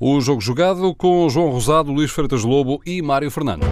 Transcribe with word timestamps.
O 0.00 0.20
jogo 0.20 0.40
jogado 0.40 0.94
com 0.94 1.28
João 1.28 1.50
Rosado, 1.50 1.90
Luís 1.90 2.12
Freitas 2.12 2.44
Lobo 2.44 2.80
e 2.86 3.02
Mário 3.02 3.28
Fernando. 3.32 3.66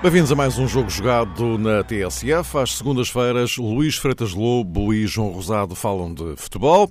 Bem-vindos 0.00 0.30
a 0.30 0.36
mais 0.36 0.58
um 0.58 0.68
jogo 0.68 0.88
jogado 0.88 1.58
na 1.58 1.82
TSF. 1.82 2.56
Às 2.56 2.76
segundas-feiras, 2.76 3.56
Luís 3.56 3.96
Freitas 3.96 4.32
Lobo 4.32 4.94
e 4.94 5.08
João 5.08 5.30
Rosado 5.30 5.74
falam 5.74 6.14
de 6.14 6.36
futebol. 6.36 6.88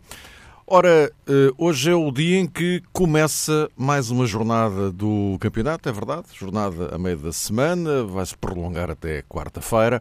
Ora, 0.71 1.11
eh, 1.27 1.51
hoje 1.57 1.89
é 1.89 1.95
o 1.95 2.11
dia 2.11 2.37
em 2.37 2.45
que 2.45 2.83
começa 2.93 3.67
mais 3.75 4.11
uma 4.11 4.27
jornada 4.27 4.91
do 4.91 5.35
campeonato, 5.39 5.89
é 5.89 5.91
verdade? 5.91 6.27
Jornada 6.35 6.93
a 6.93 6.97
meio 6.99 7.17
da 7.17 7.33
semana, 7.33 8.03
vai-se 8.03 8.37
prolongar 8.37 8.91
até 8.91 9.23
quarta-feira. 9.23 9.99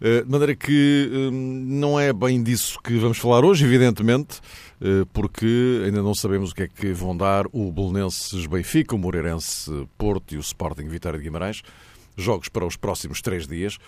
Eh, 0.00 0.22
de 0.22 0.30
maneira 0.30 0.56
que 0.56 1.10
eh, 1.12 1.30
não 1.30 2.00
é 2.00 2.14
bem 2.14 2.42
disso 2.42 2.80
que 2.82 2.96
vamos 2.96 3.18
falar 3.18 3.44
hoje, 3.44 3.66
evidentemente, 3.66 4.40
porque 5.12 5.82
ainda 5.84 6.02
não 6.02 6.14
sabemos 6.14 6.52
o 6.52 6.54
que 6.54 6.62
é 6.62 6.68
que 6.68 6.94
vão 6.94 7.14
dar 7.14 7.44
o 7.52 7.70
Belenenses 7.70 8.46
Benfica, 8.46 8.94
o 8.94 8.98
Moreirense 8.98 9.86
Porto 9.98 10.32
e 10.32 10.38
o 10.38 10.40
Sporting 10.40 10.88
Vitória 10.88 11.18
de 11.18 11.24
Guimarães 11.24 11.62
jogos 12.16 12.48
para 12.48 12.66
os 12.66 12.76
próximos 12.76 13.20
três 13.20 13.46
dias. 13.46 13.78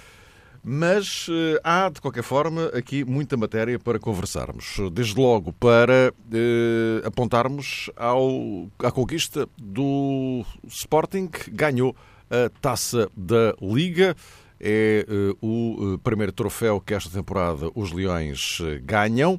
Mas 0.64 1.26
eh, 1.28 1.60
há, 1.64 1.88
de 1.88 2.00
qualquer 2.00 2.22
forma, 2.22 2.66
aqui 2.66 3.04
muita 3.04 3.36
matéria 3.36 3.78
para 3.80 3.98
conversarmos. 3.98 4.76
Desde 4.92 5.18
logo 5.20 5.52
para 5.52 6.14
eh, 6.32 7.02
apontarmos 7.04 7.90
ao, 7.96 8.68
à 8.78 8.92
conquista 8.92 9.48
do 9.60 10.44
Sporting, 10.68 11.26
que 11.26 11.50
ganhou 11.50 11.96
a 12.30 12.48
taça 12.60 13.10
da 13.16 13.54
Liga. 13.60 14.14
É 14.60 15.04
eh, 15.08 15.36
o 15.42 15.98
primeiro 16.04 16.30
troféu 16.30 16.80
que 16.80 16.94
esta 16.94 17.10
temporada 17.10 17.68
os 17.74 17.90
Leões 17.90 18.58
ganham. 18.84 19.38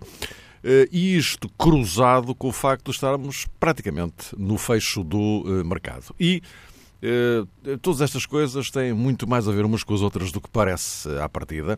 E 0.92 1.18
isto 1.18 1.50
cruzado 1.58 2.34
com 2.34 2.48
o 2.48 2.52
facto 2.54 2.86
de 2.86 2.92
estarmos 2.92 3.46
praticamente 3.60 4.34
no 4.38 4.58
fecho 4.58 5.04
do 5.04 5.44
mercado. 5.66 6.16
E 6.18 6.42
eh, 7.06 7.78
todas 7.82 8.00
estas 8.00 8.26
coisas 8.26 8.72
têm 8.72 8.94
muito 8.94 9.28
mais 9.28 9.46
a 9.46 9.52
ver 9.52 9.66
umas 9.66 9.84
com 9.84 9.94
as 9.94 10.02
outras 10.02 10.32
do 10.32 10.40
que 10.40 10.50
parece 10.50 11.10
à 11.20 11.28
partida. 11.28 11.78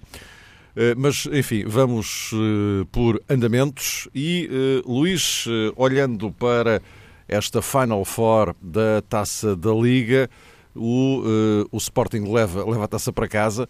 Eh, 0.75 0.93
mas, 0.95 1.25
enfim, 1.31 1.63
vamos 1.65 2.29
eh, 2.31 2.85
por 2.91 3.19
andamentos. 3.27 4.07
E, 4.13 4.47
Luís, 4.85 5.45
olhando 5.75 6.31
para 6.31 6.79
esta 7.27 7.59
Final 7.59 8.05
Four 8.05 8.55
da 8.61 9.01
taça 9.09 9.55
da 9.55 9.73
Liga, 9.73 10.29
o, 10.75 11.23
o 11.71 11.77
Sporting 11.77 12.31
leva, 12.31 12.63
leva 12.69 12.83
a 12.83 12.87
taça 12.87 13.11
para 13.11 13.27
casa. 13.27 13.67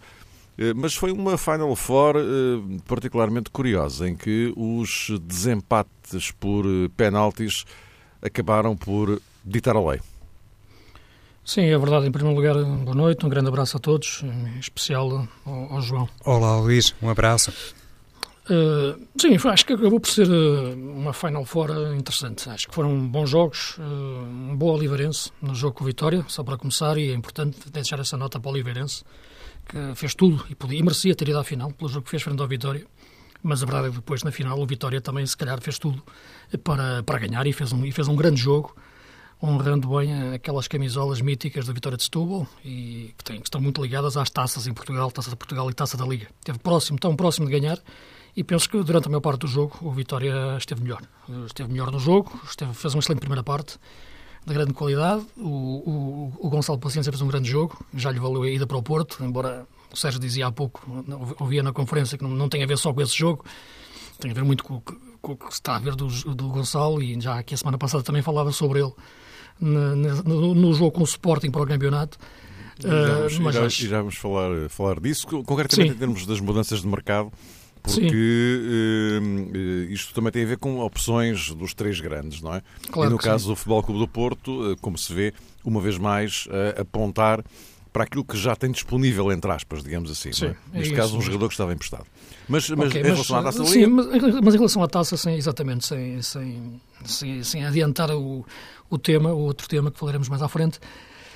Mas 0.74 0.94
foi 0.94 1.12
uma 1.12 1.38
Final 1.38 1.74
Four 1.76 2.16
particularmente 2.86 3.50
curiosa, 3.50 4.08
em 4.08 4.16
que 4.16 4.52
os 4.56 5.10
desempates 5.22 6.30
por 6.32 6.64
penaltis 6.96 7.64
acabaram 8.20 8.76
por 8.76 9.20
ditar 9.44 9.76
a 9.76 9.80
lei. 9.80 10.00
Sim, 11.46 11.66
é 11.66 11.78
verdade. 11.78 12.08
Em 12.08 12.10
primeiro 12.10 12.36
lugar, 12.36 12.54
boa 12.82 12.96
noite, 12.96 13.24
um 13.24 13.28
grande 13.28 13.46
abraço 13.46 13.76
a 13.76 13.80
todos, 13.80 14.24
em 14.24 14.58
especial 14.58 15.28
ao, 15.44 15.74
ao 15.74 15.80
João. 15.80 16.08
Olá, 16.24 16.58
Luís, 16.58 16.92
um 17.00 17.08
abraço. 17.08 17.52
Uh, 18.50 19.00
sim, 19.16 19.36
acho 19.48 19.64
que 19.64 19.72
acabou 19.72 20.00
por 20.00 20.10
ser 20.10 20.28
uh, 20.28 20.74
uma 20.74 21.12
Final 21.12 21.44
Four 21.44 21.70
interessante. 21.96 22.50
Acho 22.50 22.66
que 22.66 22.74
foram 22.74 23.06
bons 23.06 23.30
jogos, 23.30 23.78
uh, 23.78 23.82
um 23.82 24.56
bom 24.56 24.72
Oliveirense 24.72 25.30
no 25.40 25.54
jogo 25.54 25.76
com 25.76 25.84
o 25.84 25.86
Vitória, 25.86 26.24
só 26.26 26.42
para 26.42 26.56
começar, 26.56 26.98
e 26.98 27.12
é 27.12 27.14
importante 27.14 27.70
deixar 27.70 28.00
essa 28.00 28.16
nota 28.16 28.40
para 28.40 28.48
o 28.48 28.52
Oliveirense, 28.52 29.04
que 29.68 29.94
fez 29.94 30.16
tudo 30.16 30.44
e, 30.50 30.54
podia, 30.56 30.80
e 30.80 30.82
merecia 30.82 31.14
ter 31.14 31.28
ido 31.28 31.38
à 31.38 31.44
final, 31.44 31.70
pelo 31.70 31.88
jogo 31.88 32.06
que 32.06 32.10
fez 32.10 32.24
frente 32.24 32.42
ao 32.42 32.48
Vitória. 32.48 32.84
Mas 33.40 33.62
a 33.62 33.66
verdade 33.66 33.86
é 33.86 33.90
que 33.90 33.96
depois, 33.96 34.24
na 34.24 34.32
final, 34.32 34.58
o 34.58 34.66
Vitória 34.66 35.00
também, 35.00 35.24
se 35.24 35.36
calhar, 35.36 35.60
fez 35.60 35.78
tudo 35.78 36.02
para, 36.64 37.04
para 37.04 37.20
ganhar 37.20 37.46
e 37.46 37.52
fez, 37.52 37.72
um, 37.72 37.86
e 37.86 37.92
fez 37.92 38.08
um 38.08 38.16
grande 38.16 38.40
jogo 38.40 38.74
honrando 39.42 39.88
bem 39.96 40.34
aquelas 40.34 40.66
camisolas 40.66 41.20
míticas 41.20 41.66
da 41.66 41.72
Vitória 41.72 41.96
de 41.96 42.04
Setúbal 42.04 42.46
e 42.64 43.14
que, 43.18 43.34
que 43.34 43.42
estão 43.42 43.60
muito 43.60 43.82
ligadas 43.82 44.16
às 44.16 44.30
taças 44.30 44.66
em 44.66 44.72
Portugal, 44.72 45.10
Taça 45.10 45.30
de 45.30 45.36
Portugal 45.36 45.70
e 45.70 45.74
Taça 45.74 45.96
da 45.96 46.06
Liga. 46.06 46.28
Esteve 46.38 46.58
próximo, 46.58 46.98
tão 46.98 47.14
próximo 47.14 47.46
de 47.46 47.52
ganhar 47.52 47.78
e 48.34 48.42
penso 48.42 48.68
que 48.68 48.82
durante 48.82 49.06
a 49.06 49.10
maior 49.10 49.20
parte 49.20 49.40
do 49.40 49.46
jogo 49.46 49.78
o 49.82 49.90
Vitória 49.90 50.56
esteve 50.58 50.82
melhor. 50.82 51.02
Esteve 51.46 51.70
melhor 51.70 51.90
no 51.90 51.98
jogo, 51.98 52.38
esteve, 52.44 52.72
fez 52.74 52.94
uma 52.94 53.00
excelente 53.00 53.20
primeira 53.20 53.42
parte 53.42 53.78
de 54.46 54.54
grande 54.54 54.72
qualidade. 54.72 55.24
O, 55.36 55.48
o, 55.48 56.32
o 56.38 56.48
Gonçalo 56.48 56.78
Paciência 56.78 57.12
fez 57.12 57.20
um 57.20 57.28
grande 57.28 57.50
jogo, 57.50 57.78
já 57.94 58.10
lhe 58.10 58.18
valeu 58.18 58.42
a 58.42 58.50
ida 58.50 58.66
para 58.66 58.76
o 58.76 58.82
Porto, 58.82 59.22
embora 59.22 59.66
o 59.92 59.96
Sérgio 59.96 60.20
dizia 60.20 60.46
há 60.46 60.52
pouco, 60.52 60.82
ouvia 61.38 61.62
na 61.62 61.72
conferência 61.72 62.16
que 62.16 62.24
não, 62.24 62.30
não 62.30 62.48
tem 62.48 62.62
a 62.62 62.66
ver 62.66 62.78
só 62.78 62.92
com 62.92 63.02
esse 63.02 63.16
jogo, 63.16 63.44
tem 64.18 64.30
a 64.30 64.34
ver 64.34 64.44
muito 64.44 64.64
com, 64.64 64.82
o 65.22 65.36
que 65.36 65.52
está 65.52 65.76
a 65.76 65.78
ver 65.78 65.94
do, 65.94 66.06
do 66.06 66.48
Gonçalo 66.48 67.02
e 67.02 67.20
já 67.20 67.38
aqui 67.38 67.54
a 67.54 67.56
semana 67.56 67.76
passada 67.76 68.02
também 68.02 68.22
falava 68.22 68.52
sobre 68.52 68.80
ele 68.80 68.92
no, 69.60 70.54
no, 70.54 70.74
jogo 70.74 70.92
com 70.92 71.00
o 71.00 71.04
Sporting 71.04 71.50
para 71.50 71.62
o 71.62 71.66
campeonato. 71.66 72.18
E 72.78 73.50
já, 73.52 74.02
uh, 74.02 74.04
mas 74.04 74.16
falar, 74.16 74.68
falar 74.68 75.00
disso, 75.00 75.26
concretamente 75.26 75.90
Sim. 75.90 75.96
em 75.96 75.98
termos 75.98 76.26
das 76.26 76.40
mudanças 76.40 76.82
de 76.82 76.86
mercado, 76.86 77.32
porque 77.82 78.60
uh, 79.18 79.92
isto 79.92 80.12
também 80.12 80.30
tem 80.30 80.42
a 80.44 80.46
ver 80.46 80.58
com 80.58 80.80
opções 80.80 81.50
dos 81.54 81.72
três 81.72 82.00
grandes, 82.00 82.42
não 82.42 82.54
é? 82.54 82.62
Claro 82.90 83.10
e 83.10 83.12
no 83.12 83.18
caso 83.18 83.44
sim. 83.44 83.50
do 83.50 83.56
Futebol 83.56 83.82
Clube 83.82 84.00
do 84.00 84.08
Porto, 84.08 84.72
uh, 84.72 84.76
como 84.78 84.98
se 84.98 85.12
vê, 85.12 85.32
uma 85.64 85.80
vez 85.80 85.96
mais, 85.96 86.46
apontar 86.78 87.42
para 87.96 88.04
aquilo 88.04 88.26
que 88.26 88.36
já 88.36 88.54
tem 88.54 88.70
disponível, 88.70 89.32
entre 89.32 89.50
aspas, 89.50 89.82
digamos 89.82 90.10
assim. 90.10 90.30
Sim, 90.30 90.48
é? 90.48 90.56
Neste 90.70 90.92
é 90.92 90.96
caso, 90.98 91.16
um 91.16 91.20
jogador 91.22 91.48
que 91.48 91.54
estava 91.54 91.72
emprestado. 91.72 92.04
Mas, 92.46 92.68
mas 92.68 92.90
okay, 92.90 93.00
em 93.00 93.04
relação 93.04 93.36
mas, 93.36 93.46
à 93.46 93.58
taça 93.58 93.64
sim, 93.72 93.86
mas, 93.86 94.06
mas, 94.42 94.54
em 94.54 94.58
relação 94.58 94.82
à 94.82 94.86
taça, 94.86 95.16
sem, 95.16 95.34
exatamente, 95.34 95.86
sem, 95.86 96.20
sem, 96.20 96.80
sem, 97.06 97.42
sem 97.42 97.64
adiantar 97.64 98.10
o, 98.10 98.44
o 98.90 98.98
tema, 98.98 99.32
o 99.32 99.38
outro 99.38 99.66
tema 99.66 99.90
que 99.90 99.98
falaremos 99.98 100.28
mais 100.28 100.42
à 100.42 100.48
frente. 100.48 100.78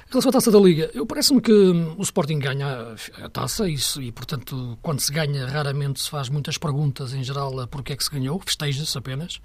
Em 0.06 0.10
relação 0.10 0.28
à 0.28 0.32
taça 0.32 0.50
da 0.50 0.58
Liga, 0.58 0.90
eu 0.92 1.06
parece-me 1.06 1.40
que 1.40 1.50
o 1.50 2.02
Sporting 2.02 2.38
ganha 2.38 2.94
a 3.22 3.28
taça 3.30 3.66
e, 3.66 3.76
e, 4.02 4.12
portanto, 4.12 4.78
quando 4.82 5.00
se 5.00 5.10
ganha, 5.10 5.46
raramente 5.46 6.02
se 6.02 6.10
faz 6.10 6.28
muitas 6.28 6.58
perguntas 6.58 7.14
em 7.14 7.24
geral 7.24 7.58
a 7.58 7.66
porque 7.66 7.94
é 7.94 7.96
que 7.96 8.04
se 8.04 8.10
ganhou, 8.10 8.38
festeja-se 8.44 8.98
apenas. 8.98 9.40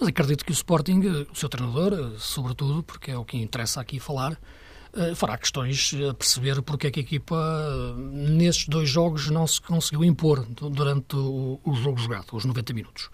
Mas 0.00 0.08
acredito 0.08 0.46
que 0.46 0.50
o 0.50 0.54
Sporting, 0.54 1.26
o 1.30 1.34
seu 1.34 1.50
treinador, 1.50 2.14
sobretudo, 2.18 2.82
porque 2.82 3.10
é 3.10 3.18
o 3.18 3.24
que 3.24 3.36
interessa 3.36 3.82
aqui 3.82 4.00
falar, 4.00 4.32
eh, 4.32 4.36
fará 5.16 5.36
questões 5.36 5.92
a 6.08 6.14
perceber 6.14 6.62
porque 6.62 6.86
é 6.86 6.90
que 6.90 7.00
a 7.00 7.02
equipa, 7.02 7.96
nesses 7.96 8.68
dois 8.68 8.88
jogos, 8.88 9.28
não 9.30 9.46
se 9.46 9.60
conseguiu 9.60 10.04
impor 10.04 10.46
durante 10.46 11.16
o, 11.16 11.60
jogo 11.74 11.98
jogado, 11.98 12.26
os 12.32 12.44
90 12.44 12.72
minutos. 12.72 13.10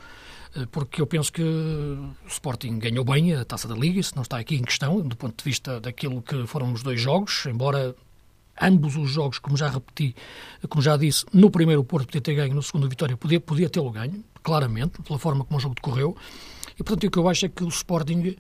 Eh, 0.55 0.67
porque 0.71 1.01
eu 1.01 1.07
penso 1.07 1.33
que 1.33 1.43
o 1.43 2.15
Sporting 2.27 2.79
ganhou 2.79 3.05
bem 3.05 3.35
a 3.35 3.45
taça 3.45 3.69
da 3.69 3.75
Liga, 3.75 4.01
isso 4.01 4.15
não 4.15 4.23
está 4.23 4.39
aqui 4.39 4.57
em 4.57 4.63
questão, 4.63 5.01
do 5.01 5.17
ponto 5.17 5.37
de 5.37 5.45
vista 5.45 5.81
daquilo 5.81 6.23
que 6.23 6.47
foram 6.47 6.73
os 6.73 6.83
dois 6.83 7.01
jogos, 7.01 7.47
embora 7.47 7.95
ambos 8.61 8.97
os 8.97 9.11
jogos, 9.11 9.39
como 9.39 9.57
já 9.57 9.69
repeti, 9.69 10.15
como 10.69 10.83
já 10.83 10.97
disse, 10.97 11.25
no 11.33 11.51
primeiro 11.51 11.81
o 11.81 11.85
Porto 11.85 12.07
podia 12.07 12.21
ter 12.21 12.35
ganho, 12.35 12.55
no 12.55 12.63
segundo 12.63 12.87
a 12.87 12.89
Vitória 12.89 13.17
podia, 13.17 13.41
podia 13.41 13.71
tê-lo 13.71 13.91
ganho, 13.91 14.23
claramente, 14.43 15.01
pela 15.03 15.19
forma 15.19 15.45
como 15.45 15.59
o 15.59 15.61
jogo 15.61 15.75
decorreu, 15.75 16.17
e 16.79 16.83
portanto 16.83 17.05
o 17.05 17.11
que 17.11 17.19
eu 17.19 17.29
acho 17.29 17.47
é 17.47 17.49
que 17.49 17.65
o 17.65 17.69
Sporting 17.69 18.37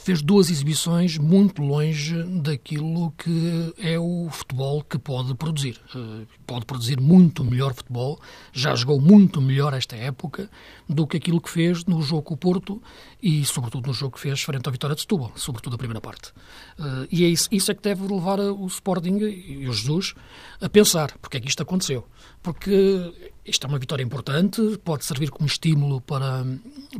fez 0.00 0.22
duas 0.22 0.50
exibições 0.50 1.18
muito 1.18 1.62
longe 1.62 2.22
daquilo 2.40 3.12
que 3.12 3.74
é 3.78 3.98
o 3.98 4.28
futebol 4.30 4.82
que 4.82 4.98
pode 4.98 5.34
produzir. 5.34 5.80
Eh, 5.94 6.26
pode 6.46 6.64
produzir 6.64 6.98
muito 6.98 7.44
melhor 7.44 7.74
futebol, 7.74 8.18
já 8.52 8.74
jogou 8.74 9.00
muito 9.00 9.40
melhor 9.40 9.74
esta 9.74 9.94
época 9.96 10.50
do 10.88 11.06
que 11.06 11.18
aquilo 11.18 11.40
que 11.40 11.50
fez 11.50 11.84
no 11.84 12.00
jogo 12.00 12.22
com 12.22 12.34
o 12.34 12.36
Porto 12.36 12.82
e, 13.22 13.44
sobretudo, 13.44 13.88
no 13.88 13.92
jogo 13.92 14.14
que 14.14 14.20
fez 14.20 14.40
frente 14.40 14.66
à 14.66 14.72
Vitória 14.72 14.96
de 14.96 15.02
Setúbal, 15.02 15.32
sobretudo 15.36 15.74
a 15.74 15.78
primeira 15.78 16.00
parte. 16.00 16.32
Eh, 16.78 17.08
e 17.12 17.24
é 17.24 17.28
isso, 17.28 17.48
isso 17.52 17.70
é 17.70 17.74
que 17.74 17.82
deve 17.82 18.02
levar 18.02 18.40
o 18.40 18.66
Sporting 18.66 19.18
e 19.18 19.68
o 19.68 19.72
Jesus 19.72 20.14
a 20.60 20.68
pensar 20.68 21.16
porque 21.18 21.36
é 21.36 21.40
que 21.40 21.48
isto 21.48 21.62
aconteceu. 21.62 22.06
Porque 22.42 23.30
isto 23.44 23.66
é 23.66 23.68
uma 23.68 23.78
vitória 23.78 24.02
importante, 24.02 24.78
pode 24.82 25.04
servir 25.04 25.30
como 25.30 25.46
estímulo 25.46 26.00
para, 26.00 26.46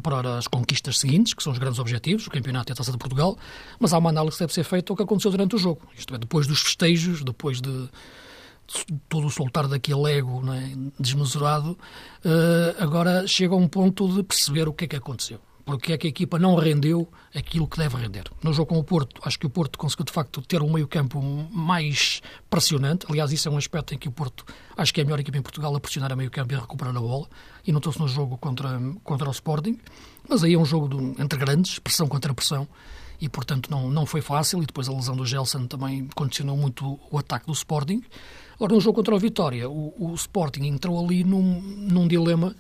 para 0.03 0.39
as 0.39 0.47
conquistas 0.47 0.99
seguintes, 0.99 1.35
que 1.35 1.43
são 1.43 1.53
os 1.53 1.59
grandes 1.59 1.79
objetivos, 1.79 2.27
o 2.27 2.31
campeonato 2.31 2.71
e 2.71 2.73
a 2.73 2.77
taça 2.77 2.93
de 2.93 2.99
Portugal, 2.99 3.37
mas 3.79 3.93
há 3.93 3.99
uma 3.99 4.11
análise 4.11 4.37
que 4.37 4.43
deve 4.45 4.53
ser 4.53 4.65
feita 4.65 4.93
ao 4.93 4.97
que 4.97 5.03
aconteceu 5.03 5.31
durante 5.31 5.57
o 5.57 5.59
jogo. 5.59 5.83
Isto 5.97 6.15
é, 6.15 6.19
depois 6.19 6.47
dos 6.47 6.61
festejos, 6.61 7.25
depois 7.25 7.61
de, 7.61 7.89
todo 9.09 9.27
o 9.27 9.31
soltar 9.31 9.67
daquele 9.67 10.13
ego 10.13 10.43
é, 10.53 10.73
desmesurado, 10.99 11.73
uh, 12.25 12.83
agora 12.83 13.27
chega 13.27 13.55
a 13.55 13.57
um 13.57 13.69
ponto 13.69 14.09
de 14.15 14.23
perceber 14.23 14.69
o 14.69 14.73
que 14.73 14.85
é 14.85 14.89
que 14.89 14.97
aconteceu. 14.97 15.41
Porque 15.65 15.93
é 15.93 15.99
que 15.99 16.07
a 16.07 16.11
equipa 16.11 16.39
não 16.39 16.55
rendeu 16.55 17.09
aquilo 17.35 17.67
que 17.67 17.79
deve 17.79 17.97
render. 17.97 18.25
No 18.43 18.53
jogo 18.53 18.71
com 18.71 18.79
o 18.79 18.85
Porto, 18.85 19.21
acho 19.25 19.39
que 19.39 19.47
o 19.47 19.51
Porto 19.51 19.79
conseguiu 19.79 20.05
de 20.05 20.13
facto 20.13 20.43
ter 20.43 20.63
um 20.63 20.73
meio-campo 20.73 21.21
mais 21.51 22.21
pressionante. 22.49 23.07
Aliás, 23.09 23.33
isso 23.33 23.49
é 23.49 23.53
um 23.53 23.57
aspecto 23.57 23.95
em 23.95 23.99
que 23.99 24.09
o 24.09 24.13
Porto 24.13 24.45
acho 24.77 24.93
que 24.93 25.01
é 25.01 25.03
a 25.03 25.05
melhor 25.05 25.21
equipa 25.21 25.39
em 25.39 25.43
Portugal 25.43 25.75
a 25.75 25.81
pressionar 25.81 26.13
a 26.13 26.17
meio-campo 26.17 26.53
e 26.53 26.57
a 26.57 26.61
recuperar 26.61 26.97
a 26.97 27.01
bola. 27.01 27.29
E 27.67 27.73
notou-se 27.73 27.99
no 27.99 28.09
jogo 28.09 28.37
contra, 28.39 28.81
contra 29.05 29.29
o 29.29 29.33
Sporting. 29.33 29.79
Mas 30.29 30.45
aí 30.45 30.55
é 30.55 30.59
um 30.59 30.65
jogo 30.65 30.89
de, 30.89 31.23
entre 31.23 31.39
grandes, 31.39 31.79
pressão 31.79 32.09
contra 32.09 32.35
pressão. 32.35 32.67
E, 33.21 33.29
portanto, 33.29 33.71
não, 33.71 33.91
não 33.91 34.07
foi 34.07 34.21
fácil. 34.21 34.63
E 34.63 34.67
depois 34.67 34.89
a 34.89 34.93
lesão 34.93 35.15
do 35.15 35.27
Gelson 35.27 35.67
também 35.67 36.09
condicionou 36.15 36.57
muito 36.57 36.99
o 37.11 37.19
ataque 37.19 37.47
do 37.47 37.53
Sporting. 37.53 38.03
Ora, 38.59 38.75
no 38.75 38.81
jogo 38.81 38.97
contra 38.97 39.15
o 39.15 39.19
Vitória, 39.19 39.69
o, 39.69 39.95
o 39.99 40.15
Sporting 40.15 40.65
entrou 40.65 41.03
ali 41.03 41.25
num, 41.25 41.61
num 41.61 42.09
dilema 42.09 42.55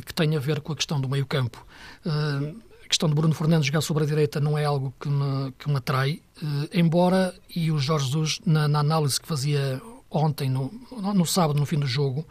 que 0.00 0.14
tem 0.14 0.36
a 0.36 0.40
ver 0.40 0.60
com 0.60 0.72
a 0.72 0.76
questão 0.76 1.00
do 1.00 1.08
meio-campo. 1.08 1.64
Uh, 2.04 2.60
a 2.84 2.88
questão 2.88 3.08
de 3.08 3.14
Bruno 3.14 3.34
Fernandes 3.34 3.66
jogar 3.66 3.80
sobre 3.80 4.04
a 4.04 4.06
direita 4.06 4.40
não 4.40 4.58
é 4.58 4.64
algo 4.64 4.94
que 5.00 5.08
me, 5.08 5.52
que 5.58 5.68
me 5.68 5.76
atrai, 5.76 6.20
uh, 6.42 6.68
embora, 6.72 7.34
e 7.54 7.70
o 7.70 7.78
Jorge 7.78 8.06
Jesus, 8.06 8.40
na, 8.44 8.68
na, 8.68 8.80
análise 8.80 9.20
que 9.20 9.26
fazia 9.26 9.80
ontem, 10.10 10.48
no, 10.48 10.70
no 11.14 11.26
sábado, 11.26 11.58
no 11.58 11.66
fim 11.66 11.78
do 11.78 11.86
jogo, 11.86 12.26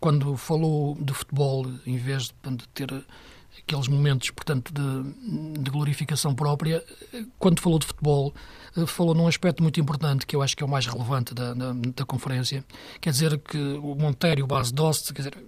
quando 0.00 0.36
falou 0.36 0.96
de 1.00 1.12
futebol, 1.12 1.66
em 1.86 1.96
vez 1.96 2.24
de, 2.24 2.56
de 2.56 2.68
ter 2.68 3.04
aqueles 3.58 3.88
momentos, 3.88 4.30
portanto, 4.30 4.72
de, 4.72 5.62
de, 5.62 5.70
glorificação 5.70 6.34
própria, 6.34 6.82
quando 7.38 7.60
falou 7.60 7.78
de 7.78 7.86
futebol, 7.86 8.32
eh, 8.34 8.67
falou 8.86 9.14
num 9.14 9.26
aspecto 9.26 9.62
muito 9.62 9.80
importante, 9.80 10.26
que 10.26 10.34
eu 10.36 10.42
acho 10.42 10.56
que 10.56 10.62
é 10.62 10.66
o 10.66 10.68
mais 10.68 10.86
relevante 10.86 11.34
da, 11.34 11.54
da, 11.54 11.72
da 11.72 12.04
conferência, 12.04 12.64
quer 13.00 13.10
dizer 13.10 13.38
que 13.38 13.58
o 13.58 13.94
Monteiro 13.94 14.46
base 14.46 14.72
Dost, 14.72 15.12
quer 15.12 15.22
dizer, 15.22 15.38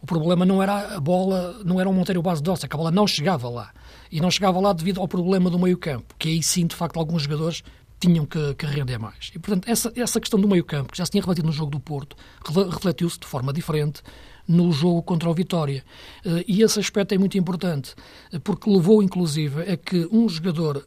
o 0.00 0.06
problema 0.06 0.44
não 0.44 0.62
era 0.62 0.96
a 0.96 1.00
bola, 1.00 1.60
não 1.64 1.80
era 1.80 1.88
o 1.88 1.92
Monteiro 1.92 2.22
base 2.22 2.42
Dost, 2.42 2.64
é 2.64 2.68
que 2.68 2.74
a 2.74 2.78
bola 2.78 2.90
não 2.90 3.06
chegava 3.06 3.48
lá. 3.48 3.72
E 4.10 4.20
não 4.20 4.30
chegava 4.30 4.60
lá 4.60 4.72
devido 4.72 5.00
ao 5.00 5.08
problema 5.08 5.50
do 5.50 5.58
meio 5.58 5.76
campo, 5.76 6.14
que 6.18 6.28
aí 6.28 6.42
sim, 6.42 6.66
de 6.66 6.76
facto, 6.76 6.98
alguns 6.98 7.22
jogadores 7.22 7.62
tinham 8.00 8.26
que, 8.26 8.54
que 8.54 8.66
render 8.66 8.98
mais. 8.98 9.30
E, 9.34 9.38
portanto, 9.38 9.68
essa, 9.68 9.92
essa 9.96 10.20
questão 10.20 10.38
do 10.38 10.48
meio 10.48 10.64
campo, 10.64 10.92
que 10.92 10.98
já 10.98 11.04
se 11.04 11.10
tinha 11.10 11.22
refletido 11.22 11.46
no 11.46 11.52
jogo 11.52 11.70
do 11.70 11.80
Porto, 11.80 12.16
refletiu-se 12.70 13.18
de 13.18 13.26
forma 13.26 13.52
diferente 13.52 14.02
no 14.46 14.70
jogo 14.72 15.02
contra 15.02 15.28
o 15.28 15.34
Vitória. 15.34 15.84
Eh, 16.24 16.44
e 16.46 16.62
esse 16.62 16.78
aspecto 16.78 17.14
é 17.14 17.18
muito 17.18 17.38
importante, 17.38 17.94
eh, 18.32 18.38
porque 18.38 18.68
levou, 18.68 19.02
inclusive, 19.02 19.62
a 19.62 19.76
que 19.76 20.06
um 20.12 20.28
jogador 20.28 20.86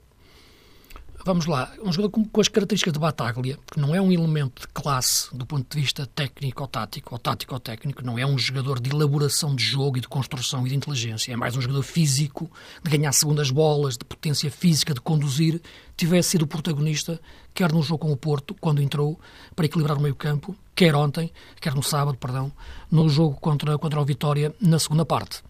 vamos 1.27 1.45
lá, 1.45 1.69
um 1.83 1.91
jogador 1.91 2.09
com, 2.09 2.23
com, 2.23 2.39
as 2.39 2.47
características 2.47 2.93
de 2.93 2.99
Bataglia, 2.99 3.59
que 3.69 3.77
não 3.77 3.93
é 3.93 3.99
um 3.99 4.13
elemento 4.13 4.61
de 4.61 4.67
classe 4.69 5.27
do 5.35 5.45
ponto 5.45 5.69
de 5.69 5.81
vista 5.81 6.05
técnico 6.05 6.61
ou 6.61 6.69
tático, 6.69 7.13
ou 7.13 7.19
tático 7.19 7.53
ou 7.53 7.59
técnico, 7.59 8.01
não 8.01 8.17
é 8.17 8.25
um 8.25 8.37
jogador 8.37 8.79
de 8.79 8.89
elaboração 8.91 9.53
de 9.53 9.61
jogo 9.61 9.97
e 9.97 9.99
de 9.99 10.07
construção 10.07 10.65
e 10.65 10.69
de 10.69 10.77
inteligência, 10.77 11.33
é 11.33 11.35
mais 11.35 11.57
um 11.57 11.59
jogador 11.59 11.83
físico, 11.83 12.49
de 12.81 12.89
ganhar 12.89 13.11
segundas 13.11 13.51
bolas, 13.51 13.97
de 13.97 14.05
potência 14.05 14.49
física, 14.49 14.93
de 14.93 15.01
conduzir, 15.01 15.61
tivesse 15.97 16.29
sido 16.29 16.43
o 16.43 16.47
protagonista, 16.47 17.19
quer 17.53 17.73
no 17.73 17.81
jogo 17.81 18.05
com 18.05 18.13
o 18.13 18.17
Porto, 18.17 18.55
quando 18.61 18.81
entrou, 18.81 19.19
para 19.53 19.65
equilibrar 19.65 19.97
o 19.97 20.01
meio 20.01 20.15
campo, 20.15 20.55
quer 20.73 20.95
ontem, 20.95 21.29
quer 21.59 21.75
no 21.75 21.83
sábado, 21.83 22.17
perdão, 22.17 22.49
no 22.89 23.09
jogo 23.09 23.35
contra, 23.35 23.77
contra 23.77 23.99
o 23.99 24.05
Vitória, 24.05 24.55
na 24.61 24.79
segunda 24.79 25.05
parte. 25.05 25.43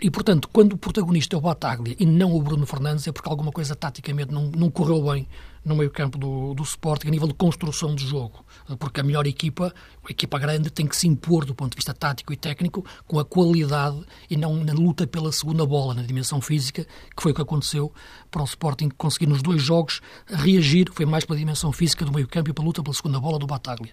E, 0.00 0.10
portanto, 0.10 0.48
quando 0.52 0.74
o 0.74 0.78
protagonista 0.78 1.36
é 1.36 1.38
o 1.38 1.40
Bataglia 1.40 1.96
e 1.98 2.04
não 2.04 2.34
o 2.34 2.42
Bruno 2.42 2.66
Fernandes, 2.66 3.06
é 3.06 3.12
porque 3.12 3.28
alguma 3.28 3.50
coisa 3.50 3.74
taticamente 3.74 4.32
não, 4.32 4.50
não 4.50 4.70
correu 4.70 5.02
bem 5.02 5.26
no 5.66 5.74
meio-campo 5.74 6.16
do, 6.16 6.54
do 6.54 6.62
Sporting 6.62 7.08
a 7.08 7.10
nível 7.10 7.26
de 7.26 7.34
construção 7.34 7.94
de 7.94 8.06
jogo. 8.06 8.44
Porque 8.78 9.00
a 9.00 9.02
melhor 9.02 9.26
equipa, 9.26 9.74
a 10.04 10.10
equipa 10.10 10.38
grande, 10.38 10.70
tem 10.70 10.86
que 10.86 10.96
se 10.96 11.08
impor 11.08 11.44
do 11.44 11.54
ponto 11.54 11.72
de 11.72 11.76
vista 11.76 11.92
tático 11.92 12.32
e 12.32 12.36
técnico 12.36 12.84
com 13.06 13.18
a 13.18 13.24
qualidade 13.24 14.00
e 14.30 14.36
não 14.36 14.54
na 14.54 14.72
luta 14.72 15.06
pela 15.06 15.32
segunda 15.32 15.66
bola, 15.66 15.92
na 15.92 16.02
dimensão 16.02 16.40
física, 16.40 16.86
que 17.14 17.22
foi 17.22 17.32
o 17.32 17.34
que 17.34 17.42
aconteceu 17.42 17.92
para 18.30 18.42
o 18.42 18.44
Sporting 18.44 18.88
conseguir 18.96 19.26
nos 19.26 19.42
dois 19.42 19.60
jogos 19.60 20.00
reagir, 20.26 20.88
foi 20.92 21.04
mais 21.04 21.24
pela 21.24 21.38
dimensão 21.38 21.72
física 21.72 22.04
do 22.04 22.12
meio-campo 22.12 22.50
e 22.50 22.52
pela 22.52 22.66
luta 22.66 22.82
pela 22.82 22.94
segunda 22.94 23.18
bola 23.18 23.38
do 23.38 23.46
Bataglia 23.46 23.92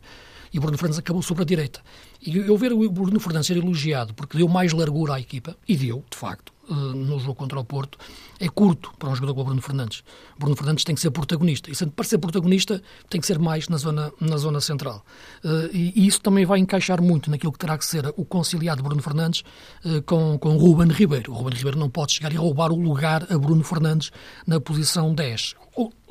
e 0.53 0.59
o 0.59 0.61
Bruno 0.61 0.77
Fernandes 0.77 0.99
acabou 0.99 1.23
sobre 1.23 1.41
a 1.41 1.45
direita. 1.45 1.81
E 2.21 2.37
eu 2.37 2.55
ver 2.55 2.71
o 2.71 2.89
Bruno 2.91 3.19
Fernandes 3.19 3.47
ser 3.47 3.57
elogiado 3.57 4.13
porque 4.13 4.37
deu 4.37 4.47
mais 4.47 4.71
largura 4.71 5.15
à 5.15 5.19
equipa, 5.19 5.57
e 5.67 5.75
deu, 5.75 6.05
de 6.09 6.15
facto, 6.15 6.52
no 6.69 7.19
jogo 7.19 7.35
contra 7.35 7.59
o 7.59 7.63
Porto, 7.63 7.97
é 8.39 8.47
curto 8.47 8.91
para 8.97 9.09
um 9.09 9.15
jogador 9.15 9.33
como 9.33 9.41
o 9.41 9.45
Bruno 9.45 9.61
Fernandes. 9.61 10.03
Bruno 10.37 10.55
Fernandes 10.55 10.83
tem 10.83 10.95
que 10.95 11.01
ser 11.01 11.11
protagonista, 11.11 11.69
e 11.69 11.89
para 11.89 12.05
ser 12.05 12.17
protagonista 12.17 12.81
tem 13.09 13.19
que 13.19 13.27
ser 13.27 13.39
mais 13.39 13.67
na 13.67 13.77
zona, 13.77 14.11
na 14.19 14.37
zona 14.37 14.61
central. 14.61 15.05
Eh, 15.43 15.69
e 15.73 16.07
isso 16.07 16.21
também 16.21 16.45
vai 16.45 16.59
encaixar 16.59 17.01
muito 17.01 17.29
naquilo 17.29 17.51
que 17.51 17.59
terá 17.59 17.77
que 17.77 17.85
ser 17.85 18.13
o 18.15 18.25
conciliado 18.25 18.81
Bruno 18.83 19.01
Fernandes 19.01 19.43
eh, 19.85 20.01
com, 20.05 20.37
com 20.39 20.57
Ruben 20.57 20.89
Ribeiro. 20.89 21.31
O 21.31 21.35
Ruben 21.35 21.55
Ribeiro 21.55 21.77
não 21.77 21.89
pode 21.89 22.13
chegar 22.13 22.31
e 22.31 22.35
roubar 22.35 22.71
o 22.71 22.79
lugar 22.79 23.27
a 23.29 23.37
Bruno 23.37 23.63
Fernandes 23.63 24.11
na 24.47 24.59
posição 24.59 25.13
10 25.13 25.55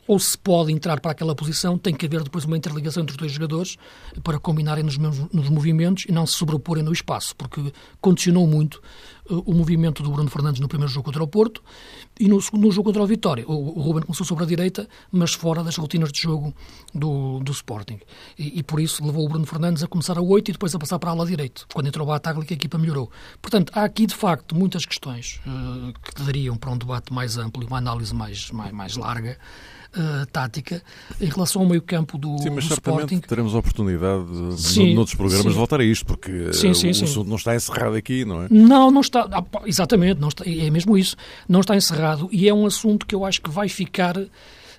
ou 0.07 0.19
se 0.19 0.37
pode 0.37 0.73
entrar 0.73 1.01
para 1.01 1.13
aquela 1.13 1.35
posição, 1.35 1.79
tem 1.79 1.95
que 1.95 2.07
haver 2.07 2.23
depois 2.23 2.45
uma 2.45 2.57
interligação 2.57 3.03
entre 3.03 3.13
os 3.13 3.17
dois 3.17 3.33
jogadores 3.33 3.77
para 4.23 4.39
combinarem 4.39 4.83
nos, 4.85 4.99
mesmos, 4.99 5.31
nos 5.33 5.49
movimentos 5.49 6.05
e 6.09 6.13
não 6.13 6.27
se 6.27 6.35
sobreporem 6.35 6.83
no 6.83 6.93
espaço, 6.93 7.35
porque 7.37 7.73
condicionou 8.01 8.47
muito 8.47 8.83
o 9.41 9.55
movimento 9.55 10.03
do 10.03 10.11
Bruno 10.11 10.29
Fernandes 10.29 10.61
no 10.61 10.69
primeiro 10.69 10.93
jogo 10.93 11.07
contra 11.07 11.23
o 11.23 11.27
Porto 11.27 11.63
e 12.19 12.29
no, 12.29 12.39
no 12.53 12.71
jogo 12.71 12.89
contra 12.89 13.03
o 13.03 13.07
Vitória. 13.07 13.45
O, 13.47 13.79
o 13.79 13.83
Ruben 13.83 14.03
começou 14.03 14.27
sobre 14.27 14.45
a 14.45 14.47
direita, 14.47 14.89
mas 15.11 15.33
fora 15.33 15.63
das 15.63 15.77
rotinas 15.77 16.13
de 16.13 16.21
jogo 16.21 16.55
do, 16.95 17.41
do 17.41 17.53
Sporting. 17.53 18.01
E, 18.39 18.59
e, 18.59 18.63
por 18.63 18.81
isso 18.81 19.05
levou 19.05 19.25
o 19.25 19.29
Bruno 19.29 19.47
Fernandes 19.47 19.83
a 19.83 19.87
começar 19.87 20.19
a 20.19 20.23
8 20.23 20.51
e 20.51 20.53
depois 20.53 20.75
a 20.75 20.79
passar 20.79 20.99
para 20.99 21.11
a 21.11 21.13
ala 21.13 21.27
direita. 21.27 21.63
Quando 21.73 21.87
entrou 21.87 22.07
o 22.07 22.11
Bataglia, 22.11 22.47
a 22.51 22.55
equipa 22.55 22.79
melhorou. 22.79 23.11
Portanto, 23.41 23.73
há 23.75 23.85
aqui, 23.85 24.07
de 24.07 24.15
facto, 24.15 24.55
muitas 24.55 24.85
questões 24.85 25.41
uh, 25.47 25.93
que 26.01 26.23
dariam 26.23 26.57
para 26.57 26.71
um 26.71 26.79
debate 26.79 27.13
mais 27.13 27.37
amplo 27.37 27.63
e 27.63 27.67
uma 27.67 27.79
análise 27.79 28.15
mais, 28.15 28.51
mais, 28.51 28.73
mais 28.73 28.97
larga 28.97 29.39
uh, 29.97 30.27
tática 30.27 30.83
em 31.21 31.27
relação 31.27 31.63
ao 31.63 31.69
meio-campo 31.69 32.19
do, 32.19 32.39
sim, 32.39 32.51
mas 32.51 32.67
do 32.67 32.75
Sporting. 32.75 33.21
teremos 33.21 33.55
a 33.55 33.59
oportunidade 33.59 34.27
sim, 34.57 34.95
noutros 34.95 35.17
programas 35.17 35.45
sim. 35.45 35.51
de 35.51 35.57
voltar 35.57 35.81
a 35.81 35.85
isto, 35.85 36.07
porque 36.07 36.53
sim, 36.53 36.75
sim, 36.75 36.89
o 36.89 37.05
assunto 37.05 37.29
não 37.29 37.37
está 37.37 37.55
encerrado 37.55 37.95
aqui, 37.95 38.25
não 38.25 38.43
é? 38.43 38.49
Não, 38.51 38.91
não 38.91 39.01
está. 39.01 39.22
Ah, 39.31 39.45
exatamente, 39.67 40.21
não 40.21 40.29
está, 40.29 40.45
é 40.47 40.71
mesmo 40.71 40.97
isso. 40.97 41.17
Não 41.49 41.61
está 41.61 41.77
encerrado 41.77 42.29
e 42.33 42.49
é 42.49 42.55
um 42.55 42.67
assunto 42.67 43.07
que 43.07 43.15
eu 43.15 43.25
acho 43.25 43.41
que 43.41 43.51
vai 43.51 43.69
ficar 43.69 44.17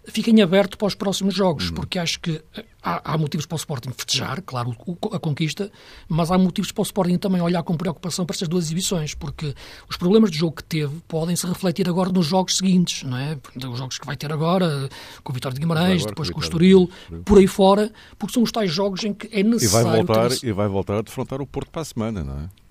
fica 0.06 0.30
em 0.30 0.42
aberto 0.42 0.78
para 0.78 0.88
os 0.88 0.96
próximos 0.96 1.34
jogos, 1.34 1.70
uhum. 1.70 1.76
porque 1.76 1.98
acho 1.98 2.20
que 2.20 2.42
há, 2.82 3.14
há, 3.14 3.18
motivos 3.18 3.46
para 3.46 3.56
o 3.56 3.58
Sporting 3.58 3.92
festejar, 3.92 4.42
claro, 4.42 4.76
o, 4.86 4.98
a 5.16 5.20
conquista, 5.20 5.72
mas 6.10 6.30
há 6.30 6.38
motivos 6.38 6.72
para 6.72 6.82
o 6.82 6.84
Sporting 6.84 7.18
também 7.18 7.42
olhar 7.42 7.64
com 7.64 7.76
preocupação 7.78 8.26
para 8.26 8.34
estas 8.34 8.48
duas 8.48 8.66
exibições, 8.66 9.14
porque 9.14 9.54
os 9.90 9.96
problemas 9.96 10.30
de 10.30 10.38
jogo 10.38 10.58
que 10.58 10.64
teve 10.64 10.94
podem 11.08 11.36
se 11.36 11.48
refletir 11.48 11.88
agora 11.88 12.12
nos 12.12 12.26
jogos 12.26 12.58
seguintes, 12.58 13.04
não 13.04 13.18
é? 13.18 13.38
Os 13.56 13.78
jogos 13.78 13.98
que 13.98 14.06
vai 14.06 14.18
ter 14.18 14.32
agora, 14.32 14.90
com 15.24 15.32
o 15.32 15.34
Vitória 15.34 15.54
de 15.54 15.62
Guimarães, 15.62 16.02
agora, 16.02 16.12
depois 16.12 16.30
com 16.30 16.40
o 16.40 16.44
Estoril, 16.44 16.90
por 17.24 17.38
aí 17.38 17.48
fora, 17.48 17.92
porque 18.18 18.34
são 18.34 18.44
os 18.44 18.52
tais 18.52 18.72
jogos 18.72 19.04
em 19.04 19.14
que 19.14 19.30
é 19.32 19.42
necessário... 19.44 19.88
E 19.88 19.92
vai 19.92 20.04
voltar, 20.04 20.32
e 20.44 20.52
vai 20.52 20.68
voltar 20.68 20.98
a 20.98 21.02
defrontar 21.02 21.42
o 21.42 21.48
Porto 21.48 21.72
para 21.72 21.82
a 21.82 21.86
semana, 21.86 22.24
não 22.24 22.40
é? 22.40 22.63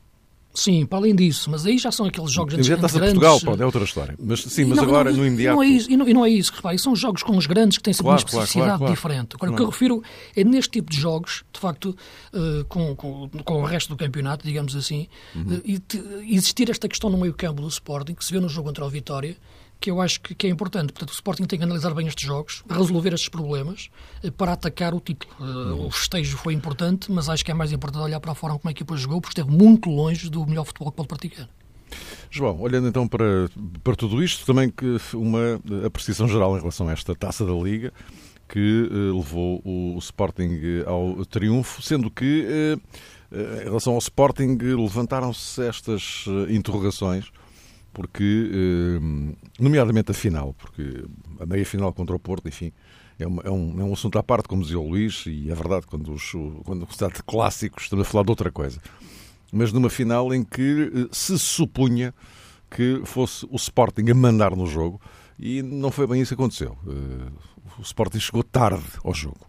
Sim, 0.55 0.85
para 0.85 0.99
além 0.99 1.15
disso, 1.15 1.51
mas 1.51 1.65
aí 1.65 1.79
já 1.79 1.91
são 1.91 2.05
aqueles 2.05 2.31
jogos 2.31 2.55
já 2.55 2.75
está 2.75 2.87
grandes... 2.89 3.15
Portugal, 3.15 3.41
pronto, 3.41 3.63
é 3.63 3.67
outra 3.67 3.85
história. 3.85 4.15
Mas 4.19 4.43
sim, 4.43 4.67
mas 4.67 4.77
não, 4.77 4.85
agora 4.85 5.11
não, 5.11 5.19
no 5.19 5.27
imediato... 5.27 5.57
Não 5.57 5.63
é 5.63 5.67
isso, 5.67 5.91
e, 5.91 5.97
não, 5.97 6.09
e 6.09 6.13
não 6.13 6.25
é 6.27 6.31
isso, 6.31 6.53
repare, 6.55 6.79
são 6.79 6.95
jogos 6.95 7.23
com 7.23 7.37
os 7.37 7.47
grandes 7.47 7.79
que 7.79 7.85
têm 7.85 7.95
sempre 7.95 8.05
claro, 8.05 8.23
uma 8.23 8.27
especificidade 8.29 8.67
claro, 8.67 8.79
claro, 8.79 8.95
diferente. 8.95 9.29
Agora, 9.35 9.53
o 9.53 9.57
que 9.57 9.63
eu 9.63 9.71
refiro 9.71 10.03
é 10.37 10.45
neste 10.45 10.73
tipo 10.73 10.91
de 10.91 11.01
jogos, 11.01 11.43
de 11.51 11.59
facto, 11.59 11.97
uh, 12.35 12.65
com, 12.67 12.95
com, 12.95 13.31
com, 13.45 13.63
o 13.63 13.65
resto 13.65 13.89
do 13.89 13.97
campeonato, 13.97 14.47
digamos 14.47 14.77
assim, 14.77 15.09
uhum. 15.35 15.55
uh, 15.55 15.63
e 15.65 15.79
te, 15.79 16.03
existir 16.29 16.69
esta 16.71 16.87
questão 16.87 17.09
no 17.09 17.17
meio 17.17 17.33
campo 17.33 17.63
do 17.63 17.69
Sporting, 17.69 18.15
que 18.15 18.25
se 18.25 18.33
vê 18.33 18.39
no 18.39 18.49
jogo 18.49 18.69
contra 18.69 18.85
o 18.85 18.91
Vitória, 18.91 19.37
que 19.83 19.91
eu 19.91 20.01
acho 20.01 20.21
que, 20.21 20.33
que, 20.33 20.47
é 20.47 20.51
importante. 20.51 20.93
Portanto, 20.93 21.11
o 21.11 21.13
Sporting 21.13 21.45
tem 21.45 21.59
que 21.59 21.65
analisar 21.65 21.93
bem 21.93 22.07
estes 22.07 22.25
jogos, 22.25 22.63
resolver 22.71 23.13
estes 23.13 23.29
problemas 23.29 23.91
eh, 24.23 24.31
para 24.31 24.53
atacar 24.53 24.95
o 24.95 25.01
título. 25.01 25.35
Uh, 25.41 25.87
o 25.87 25.91
festejo 25.91 26.37
foi 26.37 26.55
importante, 26.55 27.11
mas 27.11 27.29
acho 27.29 27.45
que 27.45 27.51
é 27.51 27.55
mais 27.55 27.73
importante 27.73 28.05
olhar 28.05 28.21
para 28.21 28.31
a 28.31 28.35
forma 28.35 28.57
como 28.61 28.69
a 28.69 28.71
equipa 28.71 28.97
jogou, 28.97 29.21
porque 29.21 29.41
esteve 29.41 29.55
muito 29.55 29.91
longe 29.91 30.31
do 30.31 30.47
melhor 30.47 30.65
futebol 30.65 30.93
que 30.93 30.97
pode 30.97 31.09
praticar. 31.09 31.49
João, 32.31 32.61
olhando 32.61 32.87
então 32.87 33.09
para, 33.09 33.51
para 33.83 33.97
tudo 33.97 34.23
isto, 34.23 34.47
também 34.47 34.71
que 34.71 34.99
uma 35.15 35.61
apreciação 35.85 36.29
geral 36.29 36.57
em 36.57 36.61
relação 36.61 36.89
a 36.89 36.93
esta 36.93 37.13
taça 37.15 37.45
da 37.45 37.53
Liga, 37.53 37.93
que 38.49 38.89
levou 38.91 39.61
o 39.65 39.99
Sporting 39.99 40.85
ao 40.87 41.27
triunfo, 41.27 41.83
sendo 41.83 42.11
que, 42.11 42.79
em 43.31 43.65
relação 43.65 43.95
ao 43.95 43.99
Sporting, 43.99 44.57
levantaram-se 44.61 45.63
estas 45.67 46.25
interrogações 46.49 47.31
porque, 47.93 48.51
eh, 48.53 49.35
nomeadamente 49.59 50.11
a 50.11 50.15
final, 50.15 50.55
porque 50.55 51.05
a 51.39 51.47
meia 51.47 51.65
final 51.65 51.93
contra 51.93 52.15
o 52.15 52.19
Porto, 52.19 52.49
enfim, 52.49 52.73
é, 53.19 53.27
uma, 53.27 53.43
é, 53.43 53.51
um, 53.51 53.81
é 53.81 53.85
um 53.85 53.93
assunto 53.93 54.19
à 54.19 54.23
parte, 54.23 54.49
como 54.49 54.63
dizia 54.63 54.79
o 54.79 54.89
Luís, 54.89 55.25
e 55.27 55.51
é 55.51 55.55
verdade, 55.55 55.87
quando, 55.87 56.13
os, 56.13 56.33
quando 56.65 56.91
se 56.91 56.99
trata 56.99 57.17
de 57.17 57.23
clássicos, 57.23 57.85
estamos 57.85 58.07
a 58.07 58.11
falar 58.11 58.25
de 58.25 58.31
outra 58.31 58.51
coisa. 58.51 58.81
Mas 59.53 59.73
numa 59.73 59.91
final 59.91 60.33
em 60.33 60.43
que 60.43 60.91
eh, 60.95 61.09
se 61.13 61.39
supunha 61.39 62.15
que 62.71 63.03
fosse 63.05 63.47
o 63.51 63.57
Sporting 63.57 64.11
a 64.11 64.15
mandar 64.15 64.57
no 64.57 64.67
jogo, 64.67 65.01
e 65.39 65.61
não 65.63 65.91
foi 65.91 66.07
bem 66.07 66.23
isso 66.23 66.35
que 66.35 66.41
aconteceu. 66.41 66.77
Eh, 66.87 67.31
o 67.79 67.83
Sporting 67.83 68.21
chegou 68.21 68.43
tarde 68.43 68.85
ao 69.05 69.13
jogo. 69.13 69.47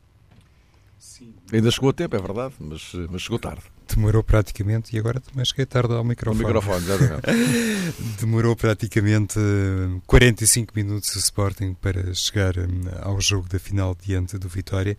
Sim. 0.97 1.33
Ainda 1.51 1.71
chegou 1.71 1.89
a 1.89 1.93
tempo, 1.93 2.15
é 2.15 2.19
verdade, 2.19 2.55
mas, 2.59 2.93
mas 3.09 3.21
chegou 3.21 3.39
tarde. 3.39 3.63
Demorou 3.87 4.23
praticamente, 4.23 4.95
e 4.95 4.99
agora 4.99 5.19
também 5.19 5.45
cheguei 5.45 5.65
tarde 5.65 5.93
ao 5.93 6.03
microfone. 6.03 6.43
O 6.43 6.47
microfone, 6.47 6.85
exatamente. 6.85 7.21
Demorou 8.19 8.55
praticamente 8.55 9.39
45 10.07 10.73
minutos 10.75 11.15
o 11.15 11.19
Sporting 11.19 11.73
para 11.73 12.13
chegar 12.13 12.57
hum, 12.57 12.81
ao 13.01 13.19
jogo 13.19 13.47
da 13.49 13.59
final 13.59 13.95
diante 13.99 14.37
do 14.37 14.47
Vitória, 14.47 14.97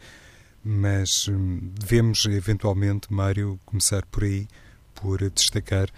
mas 0.64 1.28
hum, 1.28 1.72
devemos 1.78 2.24
eventualmente, 2.26 3.12
Mário, 3.12 3.58
começar 3.64 4.04
por 4.06 4.24
aí, 4.24 4.46
por 4.94 5.18
destacar 5.30 5.88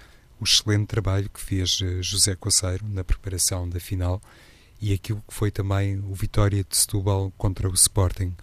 o 0.41 0.45
excelente 0.45 0.87
trabalho 0.87 1.31
que 1.31 1.41
fez 1.41 1.79
eh, 1.83 2.03
José 2.03 2.35
Coceiro 2.35 2.85
na 2.89 3.03
preparação 3.03 3.69
da 3.69 3.81
final 3.81 4.21
e 4.81 4.93
aquilo 4.93 5.23
que 5.27 5.35
foi 5.35 5.51
também 5.51 5.99
o 5.99 6.15
Vitória 6.15 6.63
de 6.63 6.77
Setúbal 6.77 7.33
contra 7.39 7.69
o 7.69 7.75
Sporting, 7.75 8.35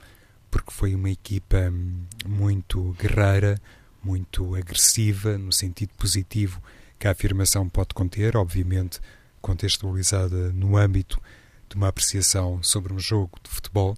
porque 0.49 0.71
foi 0.71 0.95
uma 0.95 1.09
equipa 1.09 1.69
hum, 1.71 2.05
muito 2.25 2.95
guerreira, 2.99 3.59
muito 4.03 4.55
agressiva, 4.55 5.37
no 5.37 5.51
sentido 5.51 5.91
positivo 5.97 6.61
que 6.99 7.07
a 7.07 7.11
afirmação 7.11 7.67
pode 7.67 7.93
conter, 7.93 8.37
obviamente 8.37 8.99
contextualizada 9.41 10.53
no 10.53 10.77
âmbito 10.77 11.21
de 11.69 11.75
uma 11.75 11.89
apreciação 11.89 12.63
sobre 12.63 12.93
um 12.93 12.99
jogo 12.99 13.31
de 13.43 13.49
futebol, 13.49 13.97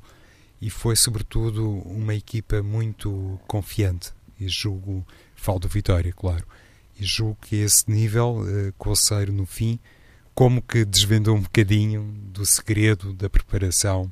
e 0.59 0.69
foi 0.69 0.95
sobretudo 0.95 1.69
uma 1.81 2.15
equipa 2.15 2.63
muito 2.63 3.39
confiante, 3.47 4.11
e 4.39 4.47
julgo, 4.47 5.05
falo 5.35 5.59
do 5.59 5.67
Vitória, 5.67 6.11
claro, 6.11 6.45
e 6.99 7.05
julgo 7.05 7.37
que 7.41 7.57
esse 7.57 7.83
nível, 7.87 8.43
eh, 8.47 8.73
Colseiro 8.77 9.31
no 9.31 9.45
fim, 9.45 9.79
como 10.33 10.61
que 10.61 10.83
desvendou 10.83 11.35
um 11.35 11.41
bocadinho 11.41 12.11
do 12.31 12.45
segredo 12.45 13.13
da 13.13 13.29
preparação, 13.29 14.11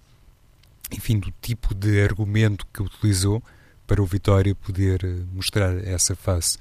enfim, 0.91 1.19
do 1.19 1.33
tipo 1.41 1.73
de 1.73 2.01
argumento 2.01 2.67
que 2.71 2.83
utilizou 2.83 3.41
para 3.85 4.01
o 4.01 4.05
Vitória 4.05 4.55
poder 4.55 5.03
eh, 5.03 5.23
mostrar 5.33 5.75
essa 5.85 6.15
face. 6.15 6.57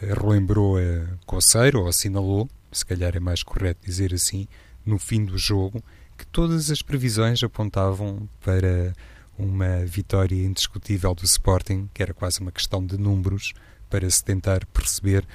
Eh, 0.00 0.12
relembrou 0.14 0.76
a 0.78 1.16
Coceiro, 1.26 1.80
ou 1.80 1.88
assinalou, 1.88 2.48
se 2.70 2.84
calhar 2.84 3.16
é 3.16 3.20
mais 3.20 3.42
correto 3.42 3.84
dizer 3.84 4.14
assim, 4.14 4.46
no 4.84 4.98
fim 4.98 5.24
do 5.24 5.38
jogo, 5.38 5.82
que 6.16 6.26
todas 6.26 6.70
as 6.70 6.82
previsões 6.82 7.42
apontavam 7.42 8.28
para 8.44 8.92
uma 9.38 9.84
vitória 9.84 10.36
indiscutível 10.44 11.14
do 11.14 11.24
Sporting, 11.24 11.88
que 11.92 12.02
era 12.02 12.14
quase 12.14 12.40
uma 12.40 12.52
questão 12.52 12.84
de 12.84 12.98
números, 12.98 13.52
para 13.88 14.08
se 14.08 14.24
tentar 14.24 14.64
perceber 14.66 15.26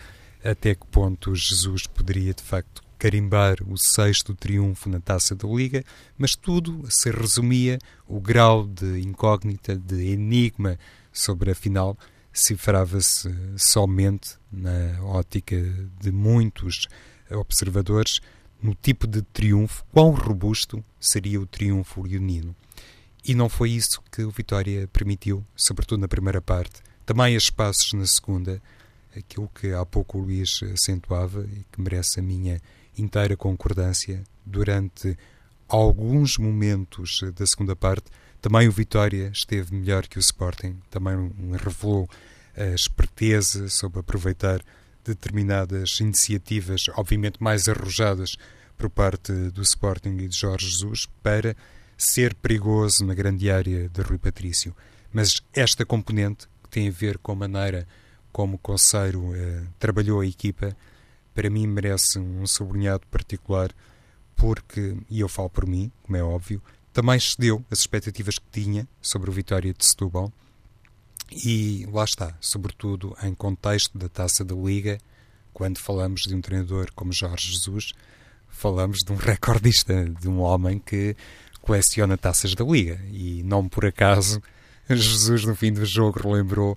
até 0.43 0.73
que 0.73 0.85
ponto 0.87 1.35
Jesus 1.35 1.85
poderia 1.87 2.33
de 2.33 2.41
facto 2.41 2.81
carimbar 2.97 3.57
o 3.67 3.77
sexto 3.77 4.33
triunfo 4.33 4.89
na 4.89 4.99
taça 4.99 5.35
da 5.35 5.47
Liga, 5.47 5.83
mas 6.17 6.35
tudo 6.35 6.83
se 6.89 7.11
resumia 7.11 7.77
o 8.07 8.19
grau 8.19 8.65
de 8.65 9.01
incógnita, 9.01 9.75
de 9.75 10.07
enigma 10.07 10.79
sobre 11.19 11.51
a 11.51 11.55
final, 11.55 11.97
cifrava-se 12.31 13.29
somente 13.57 14.35
na 14.51 15.03
ótica 15.03 15.55
de 15.99 16.11
muitos 16.11 16.87
observadores 17.31 18.19
no 18.61 18.73
tipo 18.75 19.07
de 19.07 19.21
triunfo, 19.21 19.83
quão 19.91 20.11
robusto 20.11 20.83
seria 20.99 21.39
o 21.39 21.45
triunfo 21.45 22.03
leonino. 22.03 22.55
E 23.27 23.35
não 23.35 23.49
foi 23.49 23.71
isso 23.71 24.01
que 24.11 24.23
o 24.23 24.31
Vitória 24.31 24.87
permitiu, 24.87 25.45
sobretudo 25.55 25.99
na 25.99 26.07
primeira 26.07 26.41
parte. 26.41 26.81
Também 27.05 27.35
a 27.35 27.37
espaços 27.37 27.93
na 27.93 28.05
segunda, 28.05 28.61
aquilo 29.15 29.49
que 29.53 29.73
há 29.73 29.85
pouco 29.85 30.17
o 30.17 30.21
Luís 30.21 30.61
acentuava 30.73 31.45
e 31.45 31.65
que 31.71 31.81
merece 31.81 32.19
a 32.19 32.23
minha 32.23 32.61
inteira 32.97 33.35
concordância 33.35 34.23
durante 34.45 35.17
alguns 35.67 36.37
momentos 36.37 37.21
da 37.35 37.45
segunda 37.45 37.75
parte. 37.75 38.09
Também 38.47 38.65
o 38.65 38.71
Vitória 38.71 39.29
esteve 39.33 39.75
melhor 39.75 40.07
que 40.07 40.17
o 40.17 40.21
Sporting, 40.21 40.79
também 40.89 41.33
revelou 41.61 42.09
a 42.55 42.67
esperteza 42.67 43.67
sobre 43.67 43.99
aproveitar 43.99 44.61
determinadas 45.03 45.99
iniciativas, 45.99 46.85
obviamente 46.95 47.43
mais 47.43 47.67
arrojadas 47.67 48.37
por 48.77 48.89
parte 48.89 49.33
do 49.49 49.61
Sporting 49.61 50.15
e 50.19 50.29
de 50.29 50.37
Jorge 50.37 50.65
Jesus, 50.65 51.09
para 51.21 51.57
ser 51.97 52.33
perigoso 52.35 53.05
na 53.05 53.13
grande 53.13 53.51
área 53.51 53.89
de 53.89 54.01
Rui 54.01 54.17
Patrício. 54.17 54.73
Mas 55.11 55.41
esta 55.53 55.85
componente, 55.85 56.47
que 56.63 56.69
tem 56.69 56.87
a 56.87 56.91
ver 56.91 57.17
com 57.17 57.33
a 57.33 57.35
maneira 57.35 57.85
como 58.31 58.55
o 58.55 58.59
Conselho 58.59 59.35
eh, 59.35 59.63
trabalhou 59.77 60.21
a 60.21 60.25
equipa, 60.25 60.73
para 61.35 61.49
mim 61.49 61.67
merece 61.67 62.17
um 62.17 62.47
sublinhado 62.47 63.05
particular, 63.07 63.71
porque, 64.37 64.95
e 65.09 65.19
eu 65.19 65.27
falo 65.27 65.49
por 65.49 65.67
mim, 65.67 65.91
como 66.01 66.15
é 66.15 66.23
óbvio, 66.23 66.61
também 66.97 67.15
excedeu 67.15 67.63
as 67.69 67.81
expectativas 67.81 68.39
que 68.39 68.49
tinha 68.51 68.87
sobre 68.99 69.29
o 69.29 69.33
Vitória 69.33 69.71
de 69.71 69.85
Setúbal. 69.85 70.33
E 71.31 71.87
lá 71.91 72.03
está, 72.03 72.35
sobretudo 72.41 73.15
em 73.21 73.35
contexto 73.35 73.95
da 73.95 74.09
taça 74.09 74.43
da 74.43 74.55
Liga, 74.55 74.97
quando 75.53 75.77
falamos 75.77 76.21
de 76.21 76.33
um 76.33 76.41
treinador 76.41 76.91
como 76.95 77.13
Jorge 77.13 77.51
Jesus, 77.51 77.93
falamos 78.49 79.01
de 79.05 79.11
um 79.11 79.15
recordista, 79.21 80.05
de 80.05 80.27
um 80.27 80.39
homem 80.39 80.79
que 80.79 81.15
coleciona 81.61 82.17
taças 82.17 82.55
da 82.55 82.65
Liga. 82.65 82.99
E 83.11 83.43
não 83.43 83.69
por 83.69 83.85
acaso, 83.85 84.41
Jesus, 84.89 85.45
no 85.45 85.55
fim 85.55 85.71
do 85.71 85.85
jogo, 85.85 86.19
relembrou 86.19 86.75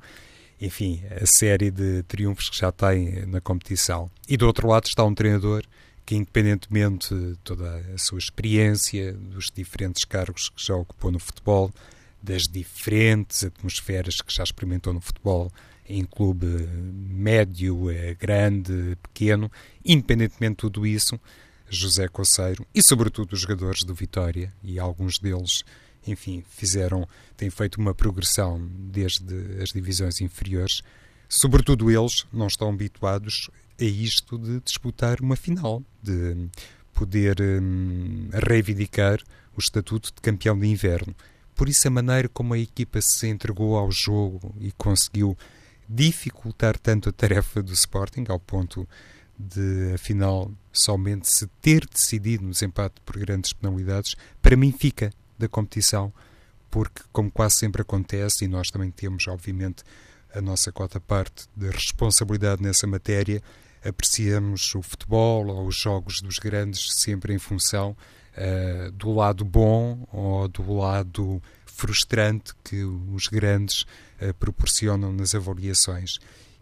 enfim, 0.60 1.02
a 1.18 1.24
série 1.24 1.70
de 1.70 2.02
triunfos 2.02 2.50
que 2.50 2.58
já 2.58 2.70
tem 2.70 3.24
na 3.24 3.40
competição. 3.40 4.10
E 4.28 4.36
do 4.36 4.46
outro 4.46 4.68
lado 4.68 4.84
está 4.84 5.02
um 5.02 5.14
treinador 5.14 5.64
que, 6.11 6.17
independentemente 6.17 7.14
de 7.14 7.37
toda 7.45 7.76
a 7.95 7.97
sua 7.97 8.19
experiência, 8.19 9.12
dos 9.12 9.49
diferentes 9.49 10.05
cargos 10.05 10.49
que 10.49 10.61
já 10.61 10.75
ocupou 10.75 11.12
no 11.12 11.21
futebol, 11.21 11.73
das 12.21 12.49
diferentes 12.49 13.45
atmosferas 13.45 14.21
que 14.21 14.35
já 14.35 14.43
experimentou 14.43 14.93
no 14.93 15.00
futebol, 15.00 15.52
em 15.88 16.05
clube 16.05 16.49
médio, 16.49 17.85
grande, 18.19 18.99
pequeno, 19.00 19.49
independentemente 19.85 20.55
de 20.55 20.57
tudo 20.57 20.85
isso, 20.85 21.17
José 21.69 22.09
Coceiro 22.09 22.67
e, 22.75 22.83
sobretudo, 22.83 23.35
os 23.35 23.43
jogadores 23.43 23.85
do 23.85 23.95
Vitória, 23.95 24.52
e 24.64 24.81
alguns 24.81 25.17
deles 25.17 25.62
enfim, 26.05 26.43
fizeram, 26.50 27.09
têm 27.37 27.50
feito 27.50 27.81
uma 27.81 27.95
progressão 27.95 28.61
desde 28.69 29.62
as 29.62 29.69
divisões 29.69 30.21
inferiores. 30.21 30.83
Sobretudo 31.29 31.88
eles 31.88 32.26
não 32.33 32.49
estão 32.49 32.69
habituados 32.69 33.49
a 33.80 33.84
isto 33.84 34.38
de 34.38 34.60
disputar 34.60 35.20
uma 35.20 35.37
final, 35.37 35.82
de 36.02 36.49
poder 36.92 37.40
hum, 37.40 38.28
reivindicar 38.32 39.20
o 39.56 39.58
estatuto 39.58 40.12
de 40.14 40.20
campeão 40.20 40.58
de 40.58 40.66
inverno. 40.66 41.14
Por 41.54 41.68
isso, 41.68 41.88
a 41.88 41.90
maneira 41.90 42.28
como 42.28 42.54
a 42.54 42.58
equipa 42.58 43.00
se 43.00 43.26
entregou 43.26 43.76
ao 43.76 43.90
jogo 43.90 44.54
e 44.60 44.72
conseguiu 44.72 45.37
dificultar 45.88 46.78
tanto 46.78 47.08
a 47.08 47.12
tarefa 47.12 47.62
do 47.62 47.72
Sporting, 47.72 48.25
ao 48.28 48.38
ponto 48.38 48.88
de, 49.38 49.92
afinal, 49.94 50.52
somente 50.72 51.28
se 51.28 51.46
ter 51.60 51.87
decidido 51.87 52.44
nos 52.44 52.62
empates 52.62 53.02
por 53.04 53.18
grandes 53.18 53.52
penalidades, 53.52 54.14
para 54.40 54.56
mim 54.56 54.72
fica 54.72 55.10
da 55.38 55.49
competição, 55.49 56.12
porque, 56.70 57.02
como 57.12 57.30
quase 57.30 57.56
sempre 57.56 57.82
acontece, 57.82 58.44
e 58.44 58.49
nós 58.49 58.68
também 58.68 58.90
temos, 58.90 59.26
obviamente, 59.26 59.82
a 60.32 60.40
nossa 60.40 60.70
cota 60.70 61.00
parte 61.00 61.49
de 61.56 61.68
responsabilidade 61.70 62.62
nessa 62.62 62.87
matéria, 62.87 63.42
apreciamos 63.84 64.75
o 64.75 64.82
futebol 64.82 65.46
ou 65.49 65.66
os 65.66 65.76
jogos 65.76 66.20
dos 66.20 66.38
grandes 66.38 66.92
sempre 66.94 67.34
em 67.34 67.38
função 67.38 67.96
uh, 68.37 68.90
do 68.92 69.12
lado 69.12 69.44
bom 69.44 70.06
ou 70.12 70.49
do 70.49 70.72
lado 70.75 71.42
frustrante 71.64 72.52
que 72.62 72.84
os 72.84 73.26
grandes 73.26 73.82
uh, 73.82 74.34
proporcionam 74.38 75.12
nas 75.12 75.34
avaliações. 75.34 76.18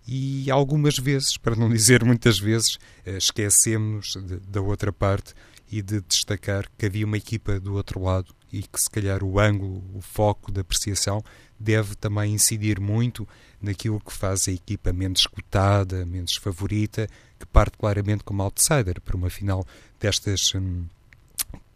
E 0.07 0.51
algumas 0.51 0.97
vezes, 0.97 1.37
para 1.37 1.57
não 1.57 1.69
dizer 1.71 2.05
muitas 2.05 2.39
vezes, 2.39 2.77
uh, 3.07 3.17
esquecemos 3.19 4.17
da 4.49 4.61
outra 4.61 4.93
parte 4.93 5.35
e 5.71 5.83
de 5.83 6.01
destacar 6.01 6.67
que 6.79 6.87
havia 6.87 7.05
uma 7.05 7.19
equipa 7.19 7.61
do 7.61 7.75
outro 7.75 8.03
lado 8.03 8.35
e 8.53 8.63
que 8.63 8.81
se 8.81 8.89
calhar 8.89 9.23
o 9.23 9.39
ângulo, 9.39 9.83
o 9.95 10.01
foco 10.01 10.51
da 10.51 10.61
apreciação 10.61 11.23
deve 11.59 11.95
também 11.97 12.33
incidir 12.35 12.81
muito 12.81 13.29
naquilo 13.61 14.01
que 14.01 14.13
faz 14.13 14.49
a 14.49 14.53
equipa 14.53 14.93
menos 14.93 15.21
escutada, 15.21 16.07
menos 16.07 16.37
favorita, 16.37 17.09
que 17.39 17.47
parte 17.47 17.77
claramente 17.77 18.25
como 18.25 18.43
outsider 18.43 19.01
para 19.01 19.17
uma 19.17 19.31
final 19.31 19.67
destas 19.99 20.55
hum, 20.55 20.87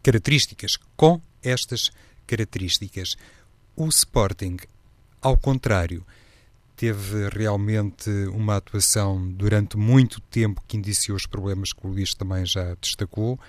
características. 0.01 0.77
Com 0.95 1.21
estas 1.41 1.91
características, 2.25 3.15
o 3.75 3.87
Sporting, 3.87 4.57
ao 5.21 5.37
contrário, 5.37 6.05
teve 6.75 7.29
realmente 7.29 8.09
uma 8.33 8.57
atuação 8.57 9.29
durante 9.31 9.77
muito 9.77 10.19
tempo 10.21 10.63
que 10.67 10.77
indiciou 10.77 11.15
os 11.15 11.25
problemas 11.25 11.71
que 11.71 11.85
o 11.85 11.89
Luís 11.89 12.13
também 12.13 12.45
já 12.45 12.75
destacou 12.75 13.39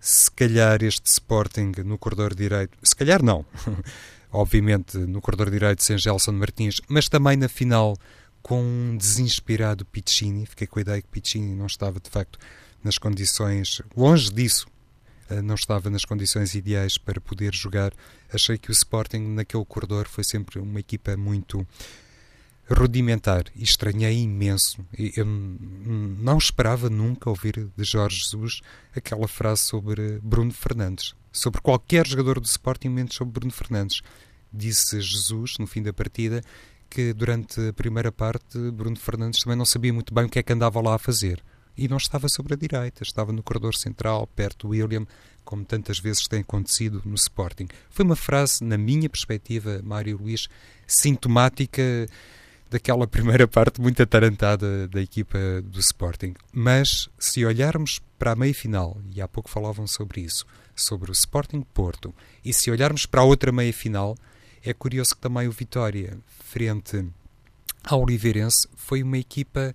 se 0.00 0.30
calhar 0.30 0.82
este 0.82 1.06
Sporting 1.06 1.72
no 1.84 1.98
corredor 1.98 2.34
direito, 2.34 2.76
se 2.82 2.96
calhar 2.96 3.22
não, 3.22 3.44
obviamente 4.32 4.96
no 4.96 5.20
corredor 5.20 5.50
direito 5.50 5.82
sem 5.82 5.98
Gelson 5.98 6.32
Martins, 6.32 6.80
mas 6.88 7.08
também 7.08 7.36
na 7.36 7.48
final 7.48 7.96
com 8.42 8.62
um 8.62 8.96
desinspirado 8.96 9.84
Piccini, 9.84 10.46
fiquei 10.46 10.66
com 10.66 10.78
a 10.78 10.82
ideia 10.82 11.02
que 11.02 11.08
Piccini 11.08 11.54
não 11.54 11.66
estava 11.66 12.00
de 12.00 12.08
facto 12.08 12.38
nas 12.82 12.96
condições, 12.96 13.82
longe 13.94 14.32
disso, 14.32 14.66
uh, 15.30 15.42
não 15.42 15.54
estava 15.54 15.90
nas 15.90 16.04
condições 16.04 16.54
ideais 16.54 16.96
para 16.96 17.20
poder 17.20 17.54
jogar. 17.54 17.92
Achei 18.32 18.56
que 18.56 18.70
o 18.70 18.72
Sporting 18.72 19.34
naquele 19.34 19.64
corredor 19.66 20.08
foi 20.08 20.24
sempre 20.24 20.58
uma 20.58 20.80
equipa 20.80 21.14
muito 21.16 21.66
rudimentar 22.70 23.44
e 23.54 23.64
estranhei 23.64 24.22
imenso. 24.22 24.84
Eu 25.16 25.26
não 25.26 26.38
esperava 26.38 26.88
nunca 26.88 27.28
ouvir 27.28 27.68
de 27.76 27.84
Jorge 27.84 28.20
Jesus 28.22 28.60
aquela 28.94 29.26
frase 29.26 29.62
sobre 29.62 30.20
Bruno 30.22 30.52
Fernandes, 30.52 31.14
sobre 31.32 31.60
qualquer 31.60 32.06
jogador 32.06 32.38
do 32.38 32.46
Sporting, 32.46 32.88
menos 32.88 33.14
sobre 33.14 33.32
Bruno 33.32 33.52
Fernandes. 33.52 34.02
Disse 34.52 35.00
Jesus, 35.00 35.58
no 35.58 35.66
fim 35.66 35.82
da 35.82 35.92
partida, 35.92 36.42
que 36.88 37.12
durante 37.12 37.60
a 37.68 37.72
primeira 37.72 38.10
parte 38.10 38.58
Bruno 38.72 38.96
Fernandes 38.96 39.40
também 39.40 39.56
não 39.56 39.64
sabia 39.64 39.92
muito 39.92 40.12
bem 40.12 40.24
o 40.24 40.28
que 40.28 40.38
é 40.38 40.42
que 40.42 40.52
andava 40.52 40.80
lá 40.80 40.94
a 40.94 40.98
fazer. 40.98 41.42
E 41.76 41.88
não 41.88 41.96
estava 41.96 42.28
sobre 42.28 42.54
a 42.54 42.56
direita, 42.56 43.02
estava 43.02 43.32
no 43.32 43.42
corredor 43.42 43.74
central, 43.74 44.26
perto 44.26 44.66
do 44.66 44.70
William, 44.70 45.06
como 45.44 45.64
tantas 45.64 45.98
vezes 45.98 46.28
tem 46.28 46.40
acontecido 46.40 47.00
no 47.04 47.14
Sporting. 47.14 47.68
Foi 47.88 48.04
uma 48.04 48.16
frase, 48.16 48.62
na 48.62 48.76
minha 48.76 49.08
perspectiva, 49.08 49.80
Mário 49.82 50.18
Luís, 50.18 50.48
sintomática 50.86 51.82
daquela 52.70 53.06
primeira 53.06 53.48
parte 53.48 53.80
muito 53.80 54.00
atarantada 54.02 54.86
da 54.86 55.02
equipa 55.02 55.38
do 55.64 55.80
Sporting. 55.80 56.34
Mas 56.52 57.10
se 57.18 57.44
olharmos 57.44 58.00
para 58.18 58.32
a 58.32 58.36
meia-final, 58.36 58.96
e 59.12 59.20
há 59.20 59.26
pouco 59.26 59.50
falavam 59.50 59.86
sobre 59.86 60.20
isso, 60.20 60.46
sobre 60.74 61.10
o 61.10 61.12
Sporting 61.12 61.62
Porto, 61.74 62.14
e 62.44 62.52
se 62.52 62.70
olharmos 62.70 63.04
para 63.06 63.22
a 63.22 63.24
outra 63.24 63.50
meia-final, 63.50 64.16
é 64.62 64.72
curioso 64.72 65.16
que 65.16 65.20
também 65.20 65.48
o 65.48 65.52
Vitória, 65.52 66.16
frente 66.44 67.04
ao 67.82 68.02
Oliveirense, 68.02 68.68
foi 68.76 69.02
uma 69.02 69.18
equipa. 69.18 69.74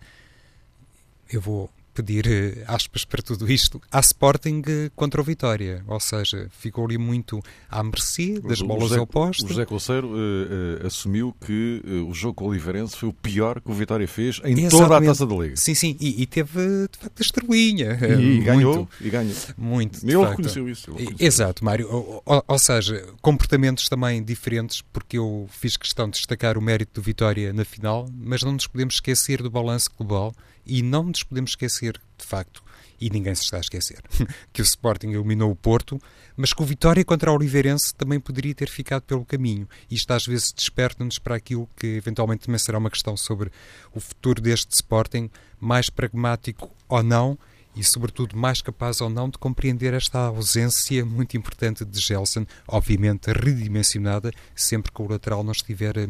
Eu 1.30 1.42
vou 1.42 1.70
pedir 1.96 2.28
eh, 2.28 2.64
aspas 2.68 3.06
para 3.06 3.22
tudo 3.22 3.50
isto, 3.50 3.82
à 3.90 4.02
Sporting 4.02 4.62
eh, 4.68 4.92
contra 4.96 5.22
o 5.22 5.24
Vitória. 5.24 5.82
Ou 5.88 6.00
seja, 6.00 6.48
ficou 6.52 6.86
ali 6.86 6.98
muito 6.98 7.42
à 7.70 7.82
mercê 7.82 8.40
das 8.42 8.60
o 8.60 8.68
bolas 8.68 8.90
José, 8.90 9.00
opostas. 9.00 9.46
O 9.46 9.48
José 9.48 9.66
Conceiro 9.66 10.08
uh, 10.10 10.84
uh, 10.84 10.88
assumiu 10.88 11.36
que 11.46 11.82
uh, 11.86 12.10
o 12.10 12.14
jogo 12.14 12.36
com 12.36 12.46
o 12.46 12.50
Oliveirense 12.50 12.98
foi 12.98 13.10
o 13.10 13.14
pior 13.14 13.62
que 13.62 13.72
o 13.72 13.74
Vitória 13.74 14.08
fez 14.08 14.42
em 14.44 14.52
Exatamente. 14.52 14.72
toda 14.72 14.98
a 14.98 15.02
taça 15.02 15.26
da 15.26 15.36
Liga. 15.36 15.56
Sim, 15.56 15.74
sim, 15.74 15.96
e, 16.00 16.22
e 16.22 16.26
teve 16.26 16.88
de 16.92 16.98
facto 17.00 17.20
a 17.20 17.24
estrelinha. 17.24 17.98
E, 18.20 18.42
ganhou. 18.42 18.88
E 19.00 19.10
ganhou. 19.10 19.34
Muito. 19.58 20.00
Ele 20.04 20.26
reconheceu 20.26 20.68
isso. 20.68 20.92
Reconheceu 20.92 21.26
Exato, 21.26 21.64
Mário. 21.64 21.88
Ou, 21.90 22.22
ou, 22.26 22.44
ou, 22.46 22.60
seja, 22.60 23.06
comportamentos 23.22 23.88
também 23.88 24.22
diferentes, 24.22 24.82
porque 24.82 25.18
eu 25.18 25.48
fiz 25.50 25.78
questão 25.78 26.10
de 26.10 26.18
destacar 26.18 26.58
o 26.58 26.62
mérito 26.62 27.00
do 27.00 27.04
Vitória 27.04 27.54
na 27.54 27.64
final, 27.64 28.08
mas 28.14 28.44
não 28.44 28.52
nos 28.52 28.68
podemos 28.68 28.96
esquecer 28.96 29.42
do 29.42 29.50
balanço 29.50 29.90
global 29.98 30.34
e 30.66 30.82
não 30.82 31.04
nos 31.04 31.24
podemos 31.24 31.52
esquecer, 31.52 32.00
de 32.18 32.26
facto, 32.26 32.64
e 33.00 33.10
ninguém 33.10 33.36
se 33.36 33.44
está 33.44 33.58
a 33.58 33.62
esquecer, 33.62 34.02
que 34.54 34.62
o 34.62 34.64
Sporting 34.64 35.10
eliminou 35.10 35.52
o 35.52 35.56
Porto, 35.56 36.00
mas 36.36 36.54
que 36.54 36.62
o 36.62 36.66
Vitória 36.66 37.04
contra 37.04 37.32
o 37.32 37.36
Oliveirense 37.36 37.94
também 37.94 38.20
poderia 38.20 38.56
ter 38.56 38.70
ficado 38.70 39.04
pelo 39.04 39.26
caminho. 39.26 39.68
Isto 39.90 40.12
às 40.12 40.26
vezes 40.26 40.52
desperta-nos 40.52 41.20
para 41.20 41.36
aquilo 41.36 41.70
que 41.76 41.88
eventualmente 41.88 42.46
também 42.46 42.60
será 42.60 42.78
uma 42.78 42.90
questão 42.90 43.16
sobre 43.18 43.52
o 43.94 44.00
futuro 44.00 44.42
deste 44.42 44.74
Sporting, 44.74 45.30
mais 45.60 45.90
pragmático 45.90 46.70
ou 46.88 47.04
não, 47.04 47.38
e 47.76 47.84
sobretudo 47.84 48.38
mais 48.38 48.62
capaz 48.62 49.02
ou 49.02 49.10
não 49.10 49.30
de 49.30 49.38
compreender 49.38 49.94
esta 49.94 50.20
ausência 50.20 51.06
muito 51.06 51.36
importante 51.36 51.84
de 51.84 52.00
Gelson, 52.00 52.46
obviamente 52.68 53.32
redimensionada, 53.32 54.32
sempre 54.56 54.92
que 54.92 55.02
o 55.02 55.08
lateral 55.08 55.44
não 55.44 55.52
estiver 55.52 55.98
eh, 55.98 56.08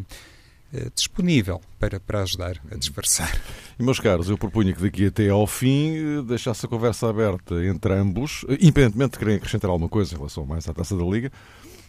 disponível 0.95 1.61
para, 1.79 1.99
para 1.99 2.21
ajudar 2.23 2.57
a 2.71 2.75
disfarçar. 2.75 3.39
E, 3.79 3.83
meus 3.83 3.99
caros, 3.99 4.29
eu 4.29 4.37
propunha 4.37 4.73
que 4.73 4.81
daqui 4.81 5.07
até 5.07 5.29
ao 5.29 5.45
fim 5.45 5.95
eh, 5.95 6.21
deixasse 6.21 6.65
a 6.65 6.69
conversa 6.69 7.09
aberta 7.09 7.65
entre 7.65 7.93
ambos, 7.93 8.45
eh, 8.47 8.57
independentemente 8.61 9.13
de 9.13 9.19
querem 9.19 9.35
acrescentar 9.35 9.69
alguma 9.69 9.89
coisa 9.89 10.13
em 10.13 10.17
relação 10.17 10.45
mais 10.45 10.67
à 10.67 10.73
taça 10.73 10.95
da 10.95 11.03
Liga, 11.03 11.31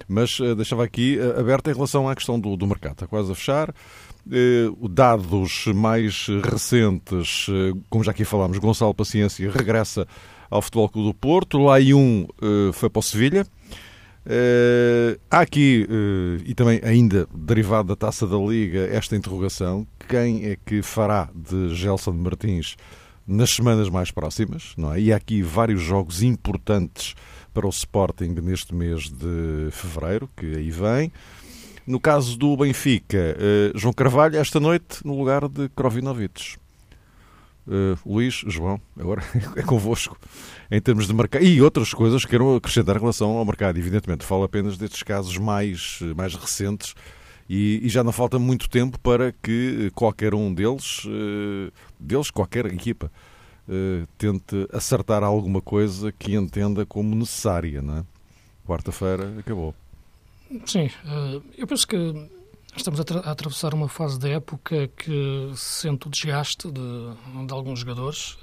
mas 0.09 0.39
deixava 0.57 0.85
aqui 0.85 1.19
aberta 1.39 1.71
em 1.71 1.75
relação 1.75 2.09
à 2.09 2.15
questão 2.15 2.39
do, 2.39 2.57
do 2.57 2.67
mercado. 2.67 2.93
Está 2.93 3.07
quase 3.07 3.33
a 3.33 3.35
fechar. 3.35 3.75
dados 4.91 5.67
mais 5.75 6.27
recentes, 6.45 7.47
como 7.89 8.05
já 8.05 8.11
aqui 8.11 8.25
falámos, 8.25 8.59
Gonçalo 8.59 8.93
Paciência 8.95 9.51
regressa 9.51 10.07
ao 10.51 10.61
Futebol 10.61 10.89
Clube 10.91 11.09
do 11.09 11.15
Porto, 11.15 11.59
lá 11.59 11.79
um 11.79 12.27
foi 12.75 12.91
para 12.91 13.01
o 13.01 13.03
Sevilha. 13.03 13.47
Uh, 14.27 15.17
há 15.31 15.39
aqui, 15.39 15.87
uh, 15.89 16.43
e 16.45 16.53
também 16.53 16.81
ainda 16.83 17.29
derivado 17.33 17.87
da 17.87 17.95
taça 17.95 18.27
da 18.27 18.37
Liga, 18.37 18.81
esta 18.91 19.15
interrogação: 19.15 19.87
quem 20.09 20.47
é 20.47 20.57
que 20.67 20.83
fará 20.83 21.31
de 21.33 21.73
Gelson 21.73 22.13
Martins 22.13 22.77
nas 23.25 23.51
semanas 23.51 23.89
mais 23.89 24.11
próximas? 24.11 24.75
Não 24.77 24.93
é? 24.93 25.01
E 25.01 25.13
há 25.13 25.17
aqui 25.17 25.43
vários 25.43 25.81
jogos 25.81 26.25
importantes 26.25 27.15
para 27.55 27.69
o 27.69 27.71
Sporting 27.71 28.35
neste 28.43 28.75
mês 28.75 29.09
de 29.09 29.69
fevereiro, 29.71 30.29
que 30.37 30.57
aí 30.57 30.71
vem. 30.73 31.13
No 31.87 32.01
caso 32.01 32.37
do 32.37 32.57
Benfica, 32.57 33.37
uh, 33.39 33.79
João 33.79 33.95
Carvalho, 33.95 34.39
esta 34.39 34.59
noite, 34.59 35.07
no 35.07 35.17
lugar 35.17 35.49
de 35.49 35.69
Krovinovic. 35.69 36.57
Uh, 37.67 37.99
Luís, 38.09 38.45
João, 38.47 38.81
agora 38.97 39.23
é 39.57 39.63
convosco, 39.63 40.17
em 40.71 40.81
termos 40.81 41.07
de 41.07 41.13
mercado. 41.15 41.45
E 41.45 41.61
outras 41.61 41.93
coisas 41.93 42.25
que 42.25 42.31
quero 42.31 42.57
acrescentar 42.57 42.97
em 42.97 43.01
relação 43.01 43.37
ao 43.37 43.45
mercado. 43.45 43.77
Evidentemente, 43.77 44.25
falo 44.25 44.45
apenas 44.45 44.79
destes 44.79 45.03
casos 45.03 45.37
mais, 45.37 45.99
mais 46.17 46.35
recentes 46.35 46.95
e, 47.49 47.81
e 47.83 47.89
já 47.89 48.05
não 48.05 48.13
falta 48.13 48.39
muito 48.39 48.69
tempo 48.69 48.99
para 49.01 49.33
que 49.33 49.91
qualquer 49.95 50.35
um 50.35 50.55
deles, 50.55 51.05
uh, 51.07 51.73
deles 51.99 52.31
qualquer 52.31 52.67
equipa, 52.67 53.11
uh, 53.69 54.07
tente 54.17 54.69
acertar 54.73 55.25
alguma 55.25 55.61
coisa 55.61 56.13
que 56.13 56.35
entenda 56.35 56.87
como 56.87 57.17
necessária. 57.17 57.83
Não 57.83 57.99
é? 57.99 58.05
Quarta-feira 58.65 59.35
acabou. 59.39 59.75
Sim, 60.65 60.89
eu 61.59 61.67
penso 61.67 61.87
que 61.87 61.97
Estamos 62.77 63.01
a, 63.01 63.03
a, 63.03 63.31
atravessar 63.33 63.73
uma 63.73 63.89
fase 63.89 64.19
da 64.19 64.29
época 64.29 64.89
que 64.89 65.51
sente 65.57 66.07
o 66.07 66.11
desgaste 66.11 66.71
de, 66.71 67.47
de, 67.47 67.53
alguns 67.53 67.81
jogadores 67.81 68.37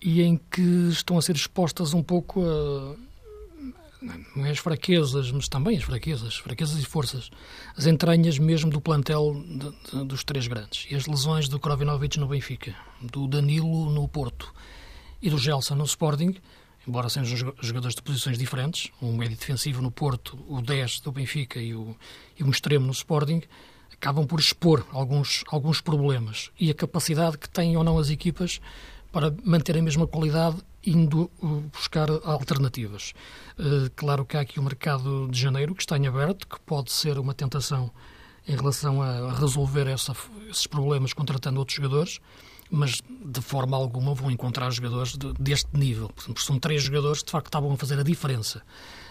e 0.00 0.22
em 0.22 0.36
que 0.50 0.88
estão 0.88 1.18
a 1.18 1.22
ser 1.22 1.34
expostas 1.34 1.92
um 1.92 2.02
pouco 2.02 2.40
a 2.42 2.96
não 4.34 4.44
é 4.44 4.50
as 4.50 4.58
fraquezas, 4.58 5.30
mas 5.30 5.48
também 5.48 5.76
as 5.76 5.84
fraquezas, 5.84 6.36
fraquezas 6.36 6.82
e 6.82 6.84
forças, 6.84 7.30
as 7.76 7.86
entranhas 7.86 8.38
mesmo 8.38 8.70
do 8.70 8.80
plantel 8.80 9.44
de, 9.46 9.98
de, 9.98 10.04
dos 10.04 10.24
três 10.24 10.46
grandes. 10.48 10.86
E 10.90 10.96
as 10.96 11.06
lesões 11.06 11.48
do 11.48 11.60
Krovinovic 11.60 12.18
no 12.18 12.26
Benfica, 12.26 12.74
do 13.00 13.28
Danilo 13.28 13.90
no 13.90 14.08
Porto 14.08 14.52
e 15.20 15.30
do 15.30 15.38
Gelson 15.38 15.76
no 15.76 15.84
Sporting 15.84 16.34
embora 16.86 17.08
sejam 17.08 17.54
jogadores 17.60 17.94
de 17.94 18.02
posições 18.02 18.38
diferentes, 18.38 18.90
um 19.00 19.16
médio 19.16 19.36
defensivo 19.36 19.80
no 19.80 19.90
Porto, 19.90 20.38
o 20.48 20.60
10 20.60 21.00
do 21.00 21.12
Benfica 21.12 21.60
e, 21.60 21.74
o, 21.74 21.96
e 22.38 22.42
um 22.42 22.50
extremo 22.50 22.86
no 22.86 22.92
Sporting, 22.92 23.42
acabam 23.92 24.26
por 24.26 24.40
expor 24.40 24.84
alguns, 24.90 25.44
alguns 25.48 25.80
problemas 25.80 26.50
e 26.58 26.70
a 26.70 26.74
capacidade 26.74 27.38
que 27.38 27.48
têm 27.48 27.76
ou 27.76 27.84
não 27.84 27.98
as 27.98 28.10
equipas 28.10 28.60
para 29.12 29.32
manter 29.44 29.76
a 29.76 29.82
mesma 29.82 30.06
qualidade 30.06 30.56
indo 30.84 31.30
uh, 31.40 31.60
buscar 31.72 32.08
alternativas. 32.24 33.12
Uh, 33.58 33.88
claro 33.94 34.24
que 34.24 34.36
há 34.36 34.40
aqui 34.40 34.58
o 34.58 34.62
mercado 34.62 35.28
de 35.30 35.38
janeiro 35.40 35.74
que 35.74 35.82
está 35.82 35.96
em 35.96 36.06
aberto, 36.06 36.48
que 36.48 36.58
pode 36.60 36.90
ser 36.90 37.18
uma 37.18 37.32
tentação 37.34 37.92
em 38.48 38.56
relação 38.56 39.00
a 39.00 39.32
resolver 39.34 39.86
essa, 39.86 40.16
esses 40.50 40.66
problemas 40.66 41.12
contratando 41.12 41.60
outros 41.60 41.76
jogadores, 41.76 42.18
mas 42.72 43.02
de 43.24 43.40
forma 43.42 43.76
alguma 43.76 44.14
vão 44.14 44.30
encontrar 44.30 44.70
jogadores 44.70 45.14
de, 45.14 45.30
deste 45.34 45.68
nível. 45.76 46.10
Porque 46.16 46.40
são 46.40 46.58
três 46.58 46.82
jogadores 46.82 47.20
que 47.20 47.26
de 47.26 47.32
facto 47.32 47.46
estavam 47.46 47.70
a 47.70 47.76
fazer 47.76 48.00
a 48.00 48.02
diferença. 48.02 48.62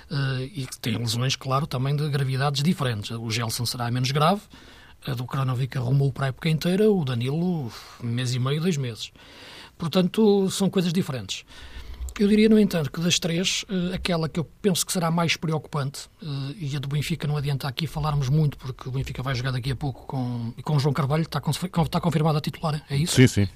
Uh, 0.10 0.42
e 0.54 0.66
que 0.66 0.80
têm 0.80 0.98
lesões, 0.98 1.36
claro, 1.36 1.68
também 1.68 1.96
de 1.96 2.10
gravidades 2.10 2.64
diferentes. 2.64 3.12
O 3.12 3.30
Gelson 3.30 3.66
será 3.66 3.90
menos 3.92 4.10
grave, 4.12 4.42
a 5.06 5.14
do 5.14 5.26
Kronovic 5.26 5.78
arrumou 5.78 6.12
para 6.12 6.26
a 6.26 6.30
época 6.30 6.50
inteira, 6.50 6.90
o 6.90 7.06
Danilo, 7.06 7.72
mês 8.02 8.34
e 8.34 8.40
meio, 8.40 8.60
dois 8.60 8.78
meses. 8.78 9.12
Portanto, 9.78 10.50
são 10.50 10.68
coisas 10.68 10.92
diferentes. 10.92 11.46
Eu 12.20 12.28
diria, 12.28 12.50
no 12.50 12.60
entanto, 12.60 12.92
que 12.92 13.00
das 13.00 13.18
três, 13.20 13.64
uh, 13.64 13.94
aquela 13.94 14.28
que 14.28 14.40
eu 14.40 14.44
penso 14.62 14.86
que 14.86 14.92
será 14.92 15.10
mais 15.10 15.36
preocupante, 15.36 16.08
uh, 16.22 16.56
e 16.58 16.76
a 16.76 16.80
do 16.80 16.88
Benfica 16.88 17.28
não 17.28 17.38
adianta 17.38 17.68
aqui 17.68 17.88
falarmos 17.88 18.30
muito, 18.30 18.58
porque 18.58 18.90
o 18.90 18.92
Benfica 18.92 19.24
vai 19.24 19.34
jogar 19.34 19.52
daqui 19.52 19.72
a 19.72 19.76
pouco 19.76 20.06
com, 20.06 20.54
com 20.64 20.76
o 20.76 20.80
João 20.80 20.94
Carvalho, 20.94 21.24
está, 21.24 21.42
está 21.84 22.02
confirmada 22.02 22.38
a 22.38 22.42
titular, 22.42 22.84
é 22.90 22.96
isso? 22.96 23.16
Sim, 23.16 23.28
sim. 23.28 23.48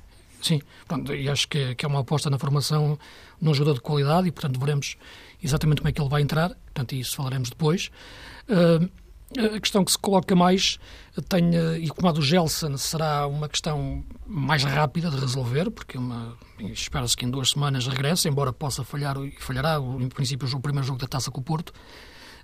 Sim, 0.41 0.61
pronto, 0.87 1.13
e 1.13 1.27
acho 1.27 1.47
que 1.47 1.57
é, 1.57 1.75
que 1.75 1.85
é 1.85 1.87
uma 1.87 2.01
aposta 2.01 2.29
na 2.29 2.37
formação 2.37 2.99
num 3.41 3.53
jogador 3.53 3.75
de 3.75 3.81
qualidade 3.81 4.27
e, 4.27 4.31
portanto, 4.31 4.59
veremos 4.59 4.95
exatamente 5.43 5.81
como 5.81 5.89
é 5.89 5.91
que 5.91 5.99
ele 5.99 6.09
vai 6.09 6.21
entrar, 6.21 6.49
portanto, 6.49 6.93
isso 6.93 7.15
falaremos 7.15 7.49
depois. 7.49 7.89
Uh, 8.47 8.87
a 9.37 9.59
questão 9.59 9.83
que 9.83 9.91
se 9.91 9.97
coloca 9.97 10.35
mais, 10.35 10.77
tenha, 11.27 11.77
e 11.77 11.89
como 11.89 12.07
a 12.07 12.11
do 12.11 12.21
Gelson, 12.21 12.77
será 12.77 13.27
uma 13.27 13.49
questão 13.49 14.03
mais 14.25 14.63
rápida 14.63 15.09
de 15.09 15.17
resolver, 15.17 15.69
porque 15.71 15.97
espera-se 16.71 17.17
que 17.17 17.25
em 17.25 17.29
duas 17.29 17.51
semanas 17.51 17.87
regresse, 17.87 18.29
embora 18.29 18.53
possa 18.53 18.83
falhar, 18.83 19.17
e 19.17 19.31
falhará, 19.39 19.77
em 19.99 20.07
princípio, 20.09 20.47
o 20.55 20.61
primeiro 20.61 20.87
jogo 20.87 20.99
da 20.99 21.07
taça 21.07 21.31
com 21.31 21.41
o 21.41 21.43
Porto. 21.43 21.73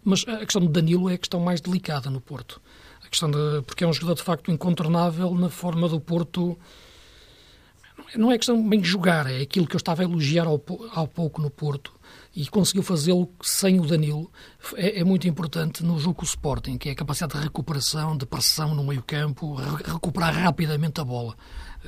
Mas 0.04 0.26
a 0.28 0.39
questão 0.39 0.62
de 0.62 0.70
Danilo 0.70 1.10
é 1.10 1.13
a 1.13 1.17
questão 1.17 1.39
mais 1.39 1.62
delicada 1.62 2.10
no 2.10 2.20
Porto. 2.20 2.60
A 3.06 3.08
questão 3.08 3.30
de, 3.30 3.62
porque 3.65 3.84
é 3.84 3.88
um 3.88 3.94
jogador, 3.94 4.15
de 4.15 4.24
facto, 4.24 4.52
incontornável 4.52 5.34
na 5.36 5.50
forma 5.50 5.88
do 5.88 6.00
Porto 6.00 6.58
não 8.15 8.32
é 8.32 8.38
questão 8.38 8.67
bem 8.67 8.80
de 8.80 8.88
jogar, 8.88 9.30
é 9.32 9.41
aquilo 9.41 9.67
que 9.67 9.76
eu 9.76 9.78
estava 9.80 10.02
a 10.02 10.06
elogiar 10.06 10.46
ao, 10.46 10.62
ao 10.94 11.08
pouco 11.08 11.41
no 11.41 11.50
Porto, 11.50 11.94
e 12.36 12.48
conseguiu 12.48 12.82
fazê-lo 12.82 13.30
sem 13.41 13.80
o 13.80 13.86
Danilo, 13.86 14.32
é, 14.76 15.00
é, 15.00 15.04
muito 15.04 15.28
importante 15.28 15.84
no 15.84 16.00
jogo 16.00 16.15
com 16.15 16.22
o 16.22 16.26
Sporting, 16.26 16.78
que 16.78 16.89
é 16.89 16.94
a 16.94 16.96
capacidade 16.96 17.38
de 17.38 17.44
recuperação, 17.44 18.15
de 18.15 18.26
pressão 18.26 18.74
no 18.74 18.84
meio 18.84 19.04
campo, 19.04 19.56
re 19.56 19.94
recuperar 19.94 20.34
rapidamente 20.34 21.02
a 21.02 21.04
bola. 21.04 21.36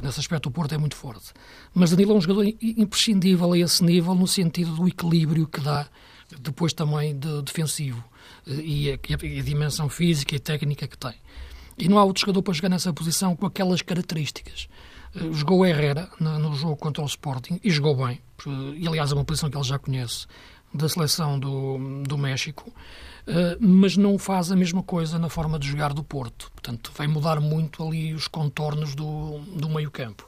Nesse 0.01 0.19
aspecto 0.19 0.49
o 0.49 0.51
Porto 0.51 0.73
é 0.73 0.77
muito 0.77 0.95
forte. 0.95 1.31
Mas 1.73 1.91
Danilo 1.91 2.13
é 2.13 2.15
um 2.15 2.21
jogador 2.21 2.45
imprescindível 2.61 3.53
a 3.53 3.57
esse 3.57 3.83
nível, 3.83 4.15
no 4.15 4.27
sentido 4.27 4.75
do 4.75 4.87
equilíbrio 4.87 5.47
que 5.47 5.61
dá, 5.61 5.87
depois 6.41 6.73
também 6.73 7.17
de 7.17 7.41
defensivo, 7.41 8.03
eh, 8.47 8.53
e 8.53 8.91
a, 8.91 8.99
e 9.23 9.39
a 9.39 9.43
dimensão 9.43 9.87
física 9.87 10.35
e 10.35 10.39
técnica 10.39 10.87
que 10.87 10.97
tem. 10.97 11.13
E 11.77 11.87
não 11.87 11.97
há 11.97 12.03
outro 12.03 12.21
jogador 12.21 12.41
para 12.41 12.53
jogar 12.53 12.69
nessa 12.69 12.91
posição 12.91 13.35
com 13.35 13.45
aquelas 13.45 13.81
características. 13.81 14.67
Eh, 15.15 15.31
jogou 15.31 15.65
Herrera 15.65 16.09
no, 16.19 16.53
jogo 16.53 16.75
contra 16.75 17.03
o 17.03 17.05
Sporting 17.05 17.59
e 17.63 17.69
jogou 17.69 17.95
bem. 17.95 18.19
E, 18.49 18.87
aliás, 18.87 19.11
é 19.11 19.15
uma 19.15 19.25
posição 19.25 19.49
que 19.49 19.57
ele 19.57 19.63
já 19.63 19.77
conhece 19.79 20.25
da 20.73 20.89
seleção 20.89 21.39
do, 21.39 22.03
do 22.03 22.17
México, 22.17 22.73
eh, 23.27 23.57
mas 23.59 23.95
não 23.95 24.17
faz 24.17 24.51
a 24.51 24.55
mesma 24.55 24.81
coisa 24.81 25.19
na 25.19 25.29
forma 25.29 25.59
de 25.59 25.67
jogar 25.67 25.93
do 25.93 26.03
Porto. 26.03 26.51
Portanto, 26.51 26.91
vai 26.95 27.07
mudar 27.07 27.39
muito 27.39 27.85
ali 27.85 28.13
os 28.13 28.27
contornos 28.27 28.95
do, 28.95 29.39
do 29.55 29.69
meio-campo. 29.69 30.27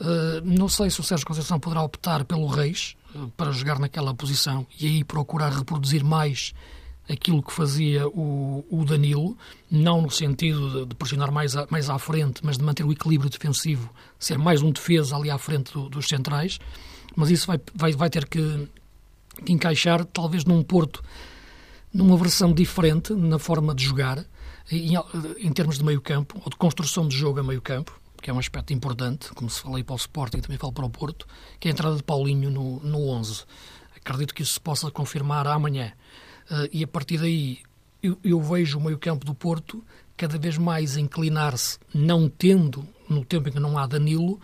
Eh, 0.00 0.40
não 0.44 0.68
sei 0.68 0.90
se 0.90 1.00
o 1.00 1.04
Sérgio 1.04 1.26
Conceição 1.26 1.60
poderá 1.60 1.82
optar 1.82 2.24
pelo 2.24 2.46
Reis 2.46 2.96
para 3.36 3.52
jogar 3.52 3.78
naquela 3.78 4.14
posição 4.14 4.66
e 4.80 4.86
aí 4.86 5.04
procurar 5.04 5.52
reproduzir 5.52 6.02
mais 6.02 6.54
aquilo 7.08 7.42
que 7.42 7.52
fazia 7.52 8.08
o, 8.08 8.64
o 8.70 8.84
Danilo, 8.84 9.36
não 9.70 10.02
no 10.02 10.10
sentido 10.10 10.70
de, 10.70 10.86
de 10.86 10.94
pressionar 10.94 11.30
mais, 11.30 11.56
a, 11.56 11.66
mais 11.68 11.90
à 11.90 11.98
frente, 11.98 12.40
mas 12.42 12.56
de 12.56 12.64
manter 12.64 12.84
o 12.84 12.92
equilíbrio 12.92 13.28
defensivo, 13.28 13.90
ser 14.18 14.38
mais 14.38 14.62
um 14.62 14.70
defesa 14.70 15.16
ali 15.16 15.30
à 15.30 15.36
frente 15.36 15.72
do, 15.72 15.88
dos 15.88 16.08
centrais, 16.08 16.58
mas 17.16 17.30
isso 17.30 17.46
vai, 17.46 17.60
vai, 17.74 17.92
vai 17.92 18.10
ter 18.10 18.26
que, 18.26 18.68
que 19.44 19.52
encaixar 19.52 20.04
talvez 20.04 20.44
num 20.44 20.62
Porto, 20.62 21.02
numa 21.92 22.16
versão 22.16 22.52
diferente 22.52 23.12
na 23.12 23.38
forma 23.38 23.74
de 23.74 23.84
jogar, 23.84 24.24
em, 24.70 24.94
em 25.38 25.52
termos 25.52 25.78
de 25.78 25.84
meio 25.84 26.00
campo, 26.00 26.40
ou 26.44 26.50
de 26.50 26.56
construção 26.56 27.06
de 27.06 27.16
jogo 27.16 27.40
a 27.40 27.42
meio 27.42 27.60
campo, 27.60 28.00
que 28.20 28.30
é 28.30 28.32
um 28.32 28.38
aspecto 28.38 28.72
importante, 28.72 29.30
como 29.34 29.50
se 29.50 29.60
falei 29.60 29.82
para 29.82 29.94
o 29.94 29.96
Sporting, 29.96 30.38
também 30.38 30.56
falo 30.56 30.72
para 30.72 30.86
o 30.86 30.90
Porto, 30.90 31.26
que 31.58 31.68
é 31.68 31.70
a 31.70 31.72
entrada 31.72 31.96
de 31.96 32.02
Paulinho 32.02 32.50
no, 32.50 32.80
no 32.80 33.08
11. 33.08 33.42
Acredito 33.96 34.34
que 34.34 34.42
isso 34.42 34.54
se 34.54 34.60
possa 34.60 34.90
confirmar 34.90 35.46
amanhã. 35.46 35.92
Uh, 36.50 36.68
e 36.72 36.84
a 36.84 36.88
partir 36.88 37.18
daí 37.18 37.58
eu, 38.02 38.18
eu 38.22 38.40
vejo 38.40 38.78
o 38.78 38.82
meio-campo 38.82 39.24
do 39.24 39.34
Porto 39.34 39.84
cada 40.16 40.38
vez 40.38 40.56
mais 40.56 40.96
inclinar-se, 40.96 41.78
não 41.92 42.28
tendo, 42.28 42.86
no 43.08 43.24
tempo 43.24 43.48
em 43.48 43.52
que 43.52 43.60
não 43.60 43.76
há 43.76 43.86
Danilo, 43.86 44.40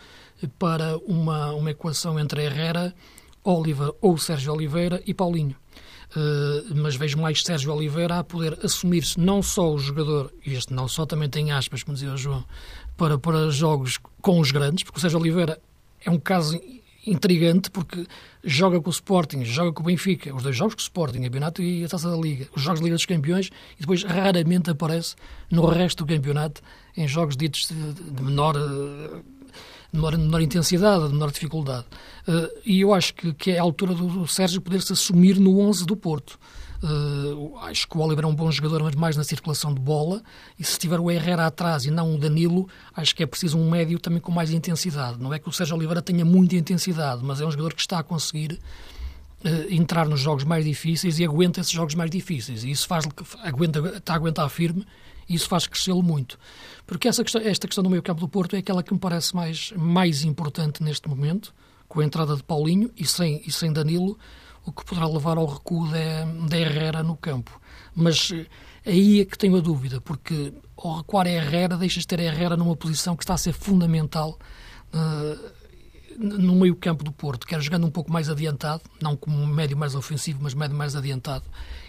para 0.59 0.96
uma, 0.98 1.53
uma 1.53 1.70
equação 1.70 2.18
entre 2.18 2.44
Herrera, 2.44 2.94
Oliver 3.44 3.92
ou 4.01 4.18
Sérgio 4.18 4.53
Oliveira 4.53 5.03
e 5.07 5.14
Paulinho. 5.14 5.57
Uh, 6.11 6.74
mas 6.74 6.96
vejo 6.96 7.18
mais 7.18 7.42
Sérgio 7.42 7.72
Oliveira 7.72 8.18
a 8.18 8.24
poder 8.24 8.59
assumir-se 8.62 9.20
não 9.20 9.42
só 9.42 9.72
o 9.72 9.79
jogador, 9.79 10.33
e 10.44 10.55
este 10.55 10.72
não 10.72 10.88
só 10.88 11.05
também 11.05 11.29
tem 11.29 11.53
aspas, 11.53 11.83
como 11.83 11.94
dizia 11.94 12.12
o 12.12 12.16
João, 12.16 12.44
para, 12.96 13.18
para 13.18 13.51
jogos 13.51 13.98
com 14.22 14.40
os 14.40 14.51
grandes, 14.51 14.85
porque 14.85 14.98
o 14.98 15.01
Sérgio 15.01 15.18
Oliveira 15.18 15.61
é 16.03 16.11
um 16.11 16.18
caso 16.18 16.59
intrigante 17.07 17.70
porque 17.70 18.07
joga 18.44 18.81
com 18.81 18.88
o 18.88 18.92
Sporting, 18.92 19.44
joga 19.44 19.72
com 19.72 19.83
o 19.83 19.87
Benfica, 19.87 20.35
os 20.35 20.42
dois 20.42 20.57
jogos 20.57 20.74
com 20.74 20.81
o 20.81 20.83
Sporting, 20.83 21.18
o 21.18 21.22
Campeonato 21.22 21.62
e 21.62 21.85
a 21.85 21.88
Taça 21.88 22.11
da 22.11 22.16
Liga, 22.16 22.48
os 22.55 22.62
jogos 22.62 22.81
da 22.81 22.85
Liga 22.85 22.96
dos 22.96 23.07
Campeões, 23.07 23.51
e 23.77 23.81
depois 23.81 24.03
raramente 24.03 24.70
aparece 24.70 25.14
no 25.51 25.64
resto 25.66 26.05
do 26.05 26.14
campeonato 26.14 26.62
em 26.96 27.07
jogos 27.07 27.37
ditos 27.37 27.68
de 27.68 28.22
menor, 28.22 28.55
de 29.92 29.98
menor, 29.98 30.16
de 30.16 30.22
menor 30.22 30.40
intensidade, 30.40 31.07
de 31.07 31.12
menor 31.12 31.31
dificuldade. 31.31 31.87
Eh, 32.27 32.53
e 32.66 32.81
eu 32.81 32.92
acho 32.92 33.14
que, 33.14 33.33
que 33.33 33.51
é 33.53 33.59
a 33.59 33.62
altura 33.62 33.94
do 33.94 34.27
Sérgio 34.27 34.61
poder-se 34.61 34.92
assumir 34.92 35.38
no 35.38 35.59
11 35.61 35.87
do 35.87 35.96
Porto. 35.96 36.38
Uh, 36.81 37.59
acho 37.62 37.88
que 37.88 37.98
o 37.98 38.01
Oliver 38.01 38.24
é 38.24 38.29
um 38.29 38.35
bom 38.35 38.48
jogador, 38.53 38.81
mas 38.85 38.94
mais 38.94 39.16
na 39.16 39.24
circulação 39.24 39.74
de 39.74 39.81
bola. 39.81 40.22
E 40.57 40.62
se 40.62 40.79
tiver 40.79 41.01
o 41.01 41.11
Herrera 41.11 41.46
atrás 41.46 41.85
e 41.85 41.90
não 41.90 42.14
o 42.14 42.18
Danilo, 42.18 42.68
acho 42.94 43.16
que 43.16 43.22
é 43.22 43.27
preciso 43.27 43.59
um 43.59 43.68
médio 43.68 43.98
também 43.98 44.20
com 44.20 44.31
mais 44.31 44.53
intensidade. 44.53 45.20
Não 45.20 45.35
é 45.35 45.40
que 45.40 45.48
o 45.48 45.53
Sérgio 45.53 45.77
Oliveira 45.77 46.01
tenha 46.01 46.24
muita 46.24 46.55
intensidade, 46.55 47.24
mas 47.24 47.40
é 47.40 47.46
um 47.46 47.51
jogador 47.51 47.74
que 47.74 47.81
está 47.81 47.98
a 47.98 48.03
conseguir 48.05 48.61
uh, 49.44 49.74
entrar 49.74 50.07
nos 50.07 50.20
jogos 50.20 50.44
mais 50.44 50.64
difíceis 50.64 51.18
e 51.18 51.24
aguenta 51.24 51.61
esses 51.61 51.72
jogos 51.72 51.96
mais 51.96 52.11
difíceis. 52.11 52.62
E 52.62 52.70
isso 52.70 52.87
faz 52.87 53.05
aguenta, 53.42 53.81
está 53.96 54.12
a 54.12 54.16
aguentar 54.16 54.48
firme 54.48 54.87
e 55.28 55.34
isso 55.34 55.48
faz 55.48 55.66
crescê-lo 55.66 56.02
muito. 56.02 56.38
Porque 56.86 57.08
essa 57.08 57.22
questão, 57.22 57.42
esta 57.42 57.66
questão 57.66 57.84
do 57.84 57.90
meio 57.90 58.02
campo 58.02 58.20
do 58.20 58.28
Porto 58.28 58.56
é 58.56 58.60
aquela 58.60 58.82
que 58.82 58.92
me 58.92 58.98
parece 58.98 59.34
mais, 59.34 59.72
mais 59.76 60.24
importante 60.24 60.82
neste 60.82 61.08
momento, 61.08 61.54
com 61.86 62.00
a 62.00 62.04
entrada 62.04 62.34
de 62.36 62.42
Paulinho 62.42 62.90
e 62.96 63.06
sem, 63.06 63.42
e 63.46 63.52
sem 63.52 63.72
Danilo 63.72 64.18
o 64.64 64.72
que 64.72 64.84
poderá 64.84 65.06
levar 65.06 65.38
ao 65.38 65.46
recuo 65.46 65.88
da, 65.88 66.58
Herrera 66.58 67.02
no 67.02 67.16
campo. 67.16 67.58
Mas 67.94 68.30
eh, 68.30 68.46
aí 68.84 69.20
é 69.20 69.24
que 69.24 69.38
tenho 69.38 69.56
a 69.56 69.60
dúvida, 69.60 70.00
porque 70.00 70.52
ao 70.76 70.98
recuar 70.98 71.26
a 71.26 71.30
Herrera, 71.30 71.76
deixas 71.76 72.02
de 72.02 72.08
ter 72.08 72.20
a 72.20 72.24
Herrera 72.24 72.56
numa 72.56 72.76
posição 72.76 73.16
que 73.16 73.22
está 73.22 73.34
a 73.34 73.38
ser 73.38 73.52
fundamental 73.52 74.38
uh, 74.92 75.58
no 76.18 76.57
meio 76.57 76.74
campo 76.74 77.04
do 77.04 77.12
Porto, 77.12 77.46
quer 77.46 77.61
jogando 77.61 77.87
um 77.87 77.90
pouco 77.90 78.12
mais 78.12 78.28
adiantado, 78.28 78.83
não 79.00 79.16
como 79.16 79.46
médio 79.46 79.76
mais 79.76 79.94
ofensivo, 79.94 80.40
mas 80.42 80.52
médio 80.52 80.76
mais 80.76 80.96
adiantado. 80.96 81.44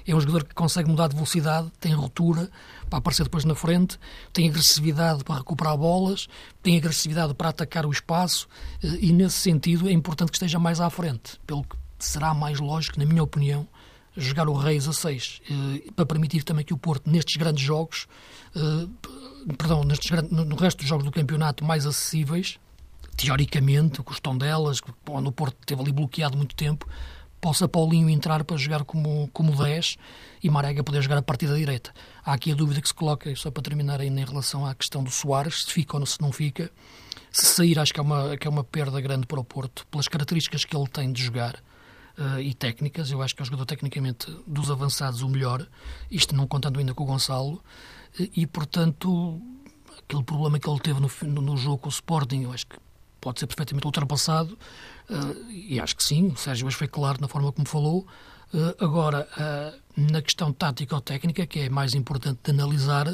É 0.08 0.14
um 0.14 0.20
jogador 0.22 0.44
que 0.44 0.54
consegue 0.54 0.88
mudar 0.88 1.08
de 1.08 1.16
velocidade, 1.16 1.72
tem 1.80 1.94
ruptura 1.94 2.50
para 2.90 3.00
aparecer 3.00 3.24
depois 3.24 3.44
na 3.44 3.56
frente, 3.56 4.00
tem 4.32 4.48
agressividade 4.48 5.24
para 5.24 5.36
recuperar 5.36 5.76
bolas, 5.76 6.28
tem 6.62 6.78
agressividade 6.78 7.34
para 7.34 7.50
atacar 7.50 7.86
o 7.86 7.92
espaço 7.92 8.48
eh, 8.84 9.00
e, 9.02 9.12
nesse 9.12 9.38
sentido, 9.38 9.90
é 9.90 9.92
importante 9.92 10.30
que 10.32 10.38
esteja 10.38 10.60
mais 10.60 10.80
à 10.80 10.90
frente, 10.90 11.40
pelo 11.48 11.64
que 11.64 11.76
será 11.98 12.34
mais 12.34 12.60
lógico, 12.60 13.00
na 13.00 13.06
minha 13.06 13.24
opinião, 13.24 13.68
jogar 14.16 14.48
o 14.48 14.54
Reis 14.54 14.88
a 14.88 14.94
6, 14.94 15.42
eh, 15.50 15.92
para 15.96 16.06
permitir 16.06 16.44
também 16.44 16.64
que 16.64 16.74
o 16.74 16.78
Porto, 16.78 17.10
nestes 17.10 17.36
grandes 17.36 17.64
jogos, 17.64 18.08
eh, 18.56 18.88
perdão, 19.58 19.84
nestes, 19.84 20.12
no 20.30 20.56
resto 20.56 20.80
dos 20.80 20.88
jogos 20.88 21.06
do 21.06 21.12
campeonato 21.12 21.66
mais 21.66 21.86
acessíveis, 21.86 22.60
teoricamente, 23.20 24.02
com 24.02 24.14
o 24.14 24.38
delas, 24.38 24.80
onde 25.10 25.28
o 25.28 25.32
Porto 25.32 25.58
teve 25.66 25.82
ali 25.82 25.92
bloqueado 25.92 26.38
muito 26.38 26.56
tempo, 26.56 26.88
possa 27.42 27.68
Paulinho 27.68 28.10
entrar 28.10 28.46
para 28.46 28.56
jogar 28.56 28.86
como, 28.86 29.30
como 29.34 29.54
10 29.54 29.98
e 30.42 30.50
Marega 30.50 30.84
poder 30.84 31.02
jogar 31.02 31.18
a 31.18 31.22
partir 31.22 31.48
da 31.48 31.56
direita. 31.56 31.94
Há 32.24 32.34
aqui 32.34 32.54
a 32.54 32.56
dúvida 32.56 32.82
que 32.82 32.88
se 32.88 32.94
coloca, 32.94 33.34
só 33.36 33.52
para 33.52 33.62
terminar 33.62 34.00
ainda 34.00 34.22
em 34.22 34.26
relação 34.26 34.66
à 34.66 34.74
questão 34.74 35.04
do 35.04 35.12
Soares, 35.12 35.66
se 35.66 35.74
fica 35.74 35.98
ou 35.98 36.06
se 36.06 36.22
não 36.22 36.32
fica. 36.32 36.72
Se 37.30 37.46
sair, 37.48 37.78
acho 37.78 37.94
que 37.94 38.00
é 38.00 38.04
uma, 38.04 38.38
que 38.38 38.48
é 38.48 38.50
uma 38.50 38.64
perda 38.64 39.02
grande 39.02 39.28
para 39.28 39.40
o 39.40 39.44
Porto, 39.44 39.86
pelas 39.88 40.08
características 40.08 40.64
que 40.64 40.76
ele 40.76 40.88
tem 40.88 41.12
de 41.12 41.22
jogar 41.22 41.56
uh, 42.18 42.40
e 42.40 42.54
técnicas. 42.54 43.12
Eu 43.12 43.22
acho 43.22 43.36
que 43.36 43.42
é 43.42 43.44
o 43.44 43.46
jogador 43.46 43.66
tecnicamente 43.66 44.32
dos 44.48 44.72
avançados 44.72 45.22
o 45.22 45.28
melhor, 45.28 45.68
isto 46.10 46.34
não 46.34 46.48
contando 46.48 46.80
ainda 46.80 46.94
com 46.94 47.04
o 47.04 47.08
Gonçalo, 47.08 47.56
uh, 47.56 48.30
e 48.34 48.48
portanto 48.48 49.42
aquele 50.06 50.24
problema 50.24 50.58
que 50.58 50.70
ele 50.70 50.80
teve 50.80 51.02
no, 51.02 51.42
no 51.42 51.58
jogo 51.58 51.80
com 51.80 51.90
o 51.90 51.92
Sporting, 51.92 52.44
eu 52.44 52.54
acho 52.54 52.66
que 52.66 52.78
pode 53.20 53.40
ser 53.40 53.48
perfeitamente 53.48 53.86
ultrapassado, 53.86 54.58
uh, 55.10 55.52
e 55.52 55.80
acho 55.80 55.96
que 55.96 56.04
sim, 56.04 56.34
Sérgio 56.36 56.68
hoje 56.68 56.76
foi 56.76 56.88
claro 56.88 57.20
na 57.22 57.28
forma 57.28 57.52
como 57.52 57.68
falou. 57.68 58.06
agora, 58.80 59.28
na 59.96 60.24
questão 60.24 60.52
tática 60.52 60.96
ou 60.96 61.02
técnica, 61.02 61.46
que 61.46 61.60
é 61.60 61.70
mais 61.70 61.94
importante 61.94 62.40
de 62.44 62.50
analisar, 62.50 63.08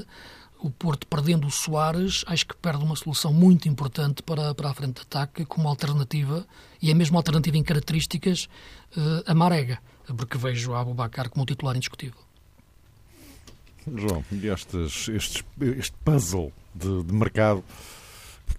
o 0.60 0.70
Porto 0.70 1.06
perdendo 1.08 1.46
o 1.48 1.52
Soares, 1.52 2.24
acho 2.28 2.48
que 2.48 2.56
perde 2.56 2.84
uma 2.84 2.96
solução 2.96 3.34
muito 3.34 3.68
importante 3.68 4.24
para, 4.24 4.56
para 4.56 4.70
a 4.70 4.74
frente 4.74 4.96
de 4.96 5.02
ataque 5.02 5.46
como 5.46 5.68
alternativa, 5.68 6.46
e 6.82 6.90
é 6.90 6.94
mesmo 6.94 7.18
alternativa 7.18 7.58
em 7.58 7.64
características, 7.64 8.48
uh, 8.98 9.24
a 9.28 9.34
Marega, 9.36 9.80
porque 10.18 10.38
vejo 10.38 10.74
a 10.74 10.82
Abubacar 10.82 11.30
como 11.30 11.44
um 11.44 11.46
titular 11.46 11.76
indiscutível. 11.76 12.20
João, 13.96 14.26
e 14.32 14.48
estes, 14.48 15.08
estes, 15.10 15.44
este 15.78 15.96
puzzle 16.04 16.52
de, 16.74 17.04
de 17.04 17.14
mercado. 17.14 17.64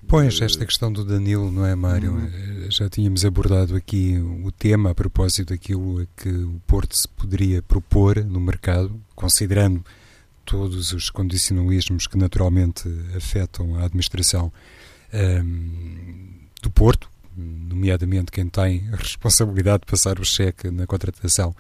Pões 0.07 0.41
esta 0.41 0.65
questão 0.65 0.93
do 0.93 1.05
Danilo, 1.05 1.51
não 1.51 1.67
é, 1.67 1.75
Mário? 1.75 2.13
Uhum. 2.13 2.71
Já 2.71 2.89
tínhamos 2.89 3.25
abordado 3.25 3.75
aqui 3.75 4.19
o 4.45 4.53
tema 4.53 4.91
a 4.91 4.95
propósito 4.95 5.49
daquilo 5.49 6.07
que 6.17 6.29
o 6.29 6.61
Porto 6.67 6.97
se 6.97 7.09
poderia 7.09 7.61
propor 7.61 8.25
no 8.25 8.39
mercado, 8.39 9.01
considerando 9.17 9.85
todos 10.45 10.93
os 10.93 11.11
condicionalismos 11.11 12.07
que 12.07 12.17
naturalmente 12.17 12.89
afetam 13.17 13.75
a 13.77 13.85
administração 13.85 14.53
um, 15.13 16.29
do 16.63 16.71
Porto, 16.71 17.11
nomeadamente 17.37 18.31
quem 18.31 18.49
tem 18.49 18.89
a 18.93 18.97
responsabilidade 18.97 19.81
de 19.81 19.91
passar 19.91 20.21
o 20.21 20.25
cheque 20.25 20.71
na 20.71 20.87
contratação 20.87 21.55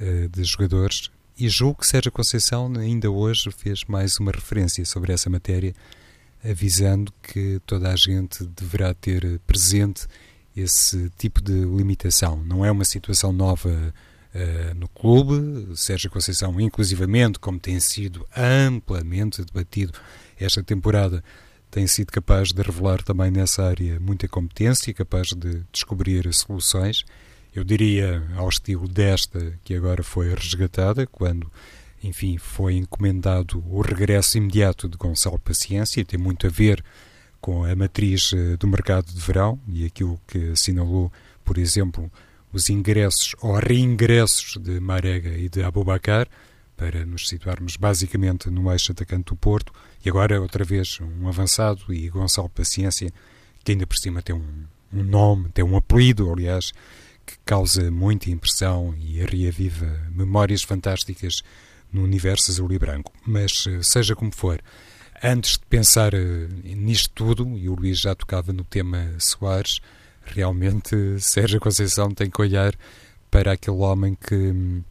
uh, 0.00 0.28
de 0.28 0.44
jogadores. 0.44 1.08
E 1.38 1.48
julgo 1.48 1.80
que 1.80 1.86
Sérgio 1.86 2.12
Conceição 2.12 2.70
ainda 2.76 3.10
hoje 3.10 3.50
fez 3.56 3.84
mais 3.86 4.18
uma 4.18 4.32
referência 4.32 4.84
sobre 4.84 5.12
essa 5.12 5.30
matéria, 5.30 5.74
avisando 6.44 7.12
que 7.22 7.60
toda 7.66 7.90
a 7.90 7.96
gente 7.96 8.44
deverá 8.44 8.92
ter 8.94 9.40
presente 9.46 10.06
esse 10.56 11.10
tipo 11.16 11.40
de 11.40 11.52
limitação. 11.52 12.42
Não 12.44 12.64
é 12.64 12.70
uma 12.70 12.84
situação 12.84 13.32
nova 13.32 13.70
uh, 13.70 14.74
no 14.74 14.88
clube. 14.88 15.76
Sérgio 15.76 16.10
Conceição, 16.10 16.60
inclusivamente, 16.60 17.38
como 17.38 17.58
tem 17.58 17.80
sido 17.80 18.26
amplamente 18.36 19.44
debatido 19.44 19.98
esta 20.38 20.62
temporada, 20.62 21.22
tem 21.70 21.86
sido 21.86 22.12
capaz 22.12 22.48
de 22.48 22.60
revelar 22.60 23.02
também 23.02 23.30
nessa 23.30 23.64
área 23.64 23.98
muita 23.98 24.28
competência, 24.28 24.92
capaz 24.92 25.28
de 25.28 25.62
descobrir 25.72 26.32
soluções 26.34 27.04
eu 27.54 27.64
diria 27.64 28.22
ao 28.36 28.48
estilo 28.48 28.88
desta 28.88 29.58
que 29.62 29.74
agora 29.74 30.02
foi 30.02 30.34
resgatada, 30.34 31.06
quando, 31.06 31.52
enfim, 32.02 32.36
foi 32.38 32.74
encomendado 32.74 33.62
o 33.68 33.80
regresso 33.80 34.38
imediato 34.38 34.88
de 34.88 34.96
Gonçalo 34.96 35.38
Paciência, 35.38 36.04
tem 36.04 36.18
muito 36.18 36.46
a 36.46 36.50
ver 36.50 36.84
com 37.40 37.64
a 37.64 37.74
matriz 37.74 38.32
eh, 38.32 38.56
do 38.56 38.66
mercado 38.66 39.12
de 39.12 39.20
verão 39.20 39.60
e 39.68 39.84
aquilo 39.84 40.20
que 40.26 40.50
assinalou, 40.50 41.12
por 41.44 41.58
exemplo, 41.58 42.10
os 42.52 42.68
ingressos 42.68 43.34
ou 43.40 43.54
reingressos 43.54 44.56
de 44.62 44.78
Marega 44.78 45.30
e 45.30 45.48
de 45.48 45.62
Abubacar, 45.62 46.28
para 46.76 47.04
nos 47.06 47.28
situarmos 47.28 47.76
basicamente 47.76 48.50
no 48.50 48.70
eixo 48.70 48.92
atacante 48.92 49.26
do 49.26 49.36
Porto, 49.36 49.72
e 50.04 50.08
agora 50.08 50.40
outra 50.40 50.64
vez 50.64 50.98
um 51.00 51.28
avançado 51.28 51.92
e 51.92 52.08
Gonçalo 52.08 52.48
Paciência, 52.48 53.12
que 53.62 53.72
ainda 53.72 53.86
por 53.86 53.96
cima 53.96 54.22
tem 54.22 54.34
um, 54.34 54.64
um 54.92 55.02
nome, 55.02 55.48
tem 55.50 55.64
um 55.64 55.76
apelido, 55.76 56.30
aliás, 56.32 56.72
que 57.24 57.38
causa 57.44 57.90
muita 57.90 58.30
impressão 58.30 58.94
e 58.98 59.24
reaviva 59.24 59.86
memórias 60.10 60.62
fantásticas 60.62 61.42
no 61.92 62.02
universo 62.02 62.50
azul 62.50 62.72
e 62.72 62.78
branco. 62.78 63.12
Mas 63.26 63.66
eh, 63.66 63.82
seja 63.82 64.14
como 64.14 64.32
for, 64.34 64.60
antes 65.22 65.52
de 65.52 65.66
pensar 65.66 66.14
eh, 66.14 66.48
nisto 66.64 67.10
tudo, 67.14 67.58
e 67.58 67.68
o 67.68 67.74
Luís 67.74 68.00
já 68.00 68.14
tocava 68.14 68.52
no 68.52 68.64
tema 68.64 69.14
Soares, 69.18 69.80
realmente 70.24 70.96
Sérgio 71.20 71.60
Conceição 71.60 72.10
tem 72.10 72.30
que 72.30 72.40
olhar 72.40 72.74
para 73.30 73.52
aquele 73.52 73.78
homem 73.78 74.14
que, 74.14 74.82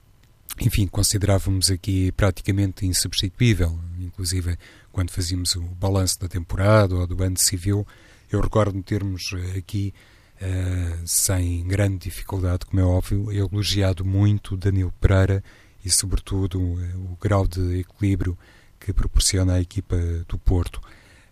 enfim, 0.59 0.87
considerávamos 0.87 1.69
aqui 1.69 2.11
praticamente 2.11 2.85
insubstituível, 2.85 3.79
inclusive 3.99 4.57
quando 4.91 5.11
fazíamos 5.11 5.55
o 5.55 5.61
balanço 5.61 6.19
da 6.19 6.27
temporada 6.27 6.95
ou 6.95 7.07
do 7.07 7.23
ano 7.23 7.37
civil, 7.37 7.87
eu 8.31 8.39
recordo 8.41 8.81
termos 8.81 9.31
eh, 9.33 9.57
aqui, 9.57 9.93
uh, 10.41 11.01
sem 11.05 11.67
grande 11.67 11.97
dificuldade, 11.97 12.65
como 12.65 12.81
é 12.81 12.83
óbvio, 12.83 13.31
elogiado 13.31 14.05
muito 14.05 14.55
Danilo 14.55 14.93
Pereira 14.99 15.43
e, 15.83 15.89
sobretudo, 15.89 16.59
o 16.59 17.17
grau 17.21 17.47
de 17.47 17.79
equilíbrio 17.79 18.37
que 18.79 18.93
proporciona 18.93 19.53
à 19.53 19.61
equipa 19.61 19.97
do 20.27 20.37
Porto. 20.37 20.81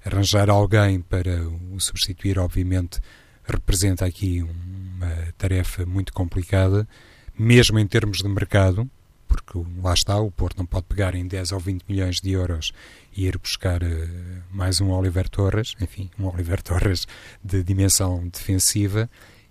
Arranjar 0.06 0.50
alguém 0.50 1.02
para 1.02 1.44
o 1.48 1.80
substituir, 1.80 2.40
obviamente, 2.40 3.02
representa 3.44 4.06
aqui 4.06 4.42
uma 4.42 5.34
tarefa 5.38 5.86
muito 5.86 6.14
complicada, 6.14 6.88
mesmo 7.38 7.80
em 7.80 7.88
termos 7.88 8.20
de 8.20 8.28
mercado, 8.30 8.90
porque 9.28 9.60
lá 9.82 9.94
está, 9.94 10.20
o 10.20 10.32
Porto 10.32 10.58
não 10.58 10.66
pode 10.66 10.86
pegar 10.88 11.16
em 11.16 11.28
10 11.28 11.52
ou 11.52 11.60
20 11.60 11.84
milhões 11.88 12.20
de 12.20 12.32
euros 12.32 12.72
e 13.16 13.26
ir 13.26 13.38
buscar 13.38 13.82
uh, 13.84 13.88
mais 14.52 14.82
um 14.82 14.90
Oliver 14.92 15.30
Torres, 15.30 15.76
enfim, 15.80 16.10
um 16.20 16.26
Oliver 16.26 16.62
Torres 16.64 17.08
de 17.44 17.64
dimensão 17.64 18.28
defensiva 18.28 19.10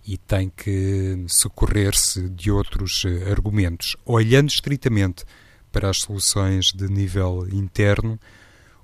e 0.08 0.16
tem 0.16 0.48
que 0.48 1.22
socorrer-se 1.28 2.30
de 2.30 2.50
outros 2.50 3.04
uh, 3.04 3.30
argumentos. 3.30 3.94
Olhando 4.06 4.48
estritamente 4.48 5.22
para 5.70 5.90
as 5.90 5.98
soluções 5.98 6.72
de 6.72 6.88
nível 6.88 7.46
interno, 7.52 8.18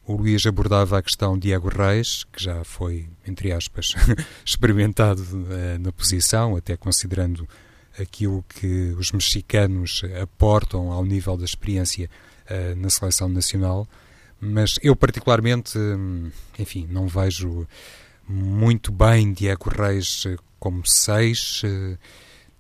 o 0.07 0.17
Luís 0.17 0.45
abordava 0.45 0.99
a 0.99 1.03
questão 1.03 1.33
de 1.33 1.49
Diego 1.49 1.71
Reis, 1.71 2.25
que 2.31 2.45
já 2.45 2.63
foi, 2.63 3.09
entre 3.27 3.53
aspas, 3.53 3.95
experimentado 4.45 5.23
uh, 5.23 5.79
na 5.81 5.91
posição, 5.91 6.57
até 6.57 6.77
considerando 6.77 7.49
aquilo 7.99 8.45
que 8.47 8.95
os 8.99 9.11
mexicanos 9.11 10.03
aportam 10.21 10.93
ao 10.93 11.07
nível 11.07 11.39
da 11.39 11.47
experiência 11.47 12.11
uh, 12.51 12.79
na 12.79 12.91
seleção 12.91 13.31
nacional. 13.31 13.89
Mas 14.39 14.79
eu, 14.83 14.95
particularmente, 14.95 15.79
hum, 15.79 16.31
enfim, 16.59 16.87
não 16.91 17.09
vejo 17.09 17.67
muito 18.29 18.91
bem 18.93 19.33
Diego 19.33 19.71
Reis 19.71 20.25
eh, 20.27 20.37
como 20.65 20.87
seis. 20.87 21.61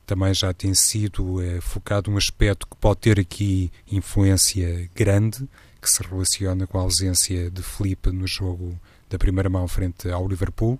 Também 0.04 0.34
já 0.34 0.52
tem 0.52 0.74
sido 0.74 1.38
focado 1.62 2.10
um 2.10 2.18
aspecto 2.18 2.66
que 2.66 2.76
pode 2.76 3.00
ter 3.00 3.18
aqui 3.18 3.72
influência 3.90 4.90
grande 4.94 5.48
que 5.80 5.88
se 5.88 6.02
relaciona 6.02 6.66
com 6.66 6.78
a 6.78 6.82
ausência 6.82 7.50
de 7.50 7.62
Felipe 7.62 8.10
no 8.10 8.26
jogo 8.26 8.78
da 9.08 9.18
primeira 9.18 9.48
mão 9.48 9.66
frente 9.66 10.10
ao 10.10 10.28
Liverpool 10.28 10.78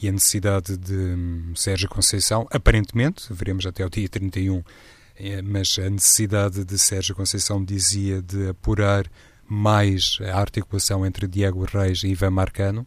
e 0.00 0.08
a 0.08 0.12
necessidade 0.12 0.76
de 0.76 0.94
hum, 0.94 1.52
Sérgio 1.54 1.88
Conceição, 1.88 2.46
aparentemente, 2.50 3.26
veremos 3.30 3.64
até 3.64 3.84
o 3.84 3.88
dia 3.88 4.08
31, 4.08 4.62
eh, 5.18 5.40
mas 5.40 5.78
a 5.78 5.88
necessidade 5.88 6.64
de 6.64 6.78
Sérgio 6.78 7.14
Conceição 7.14 7.64
dizia 7.64 8.20
de 8.20 8.50
apurar 8.50 9.10
mais 9.48 10.18
a 10.20 10.38
articulação 10.38 11.06
entre 11.06 11.26
Diego 11.26 11.64
Reis 11.64 12.02
e 12.02 12.08
Ivan 12.08 12.30
Marcano, 12.30 12.86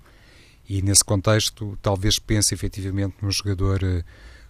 e 0.69 0.81
nesse 0.81 1.03
contexto 1.03 1.77
talvez 1.81 2.19
pense 2.19 2.53
efetivamente 2.53 3.15
num 3.21 3.31
jogador 3.31 3.83
eh, 3.83 4.03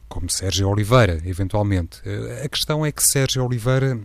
como 0.07 0.29
Sérgio 0.29 0.67
Oliveira, 0.67 1.21
eventualmente. 1.25 2.01
Eh, 2.03 2.43
a 2.43 2.49
questão 2.49 2.85
é 2.85 2.91
que 2.91 3.01
Sérgio 3.01 3.45
Oliveira 3.45 3.99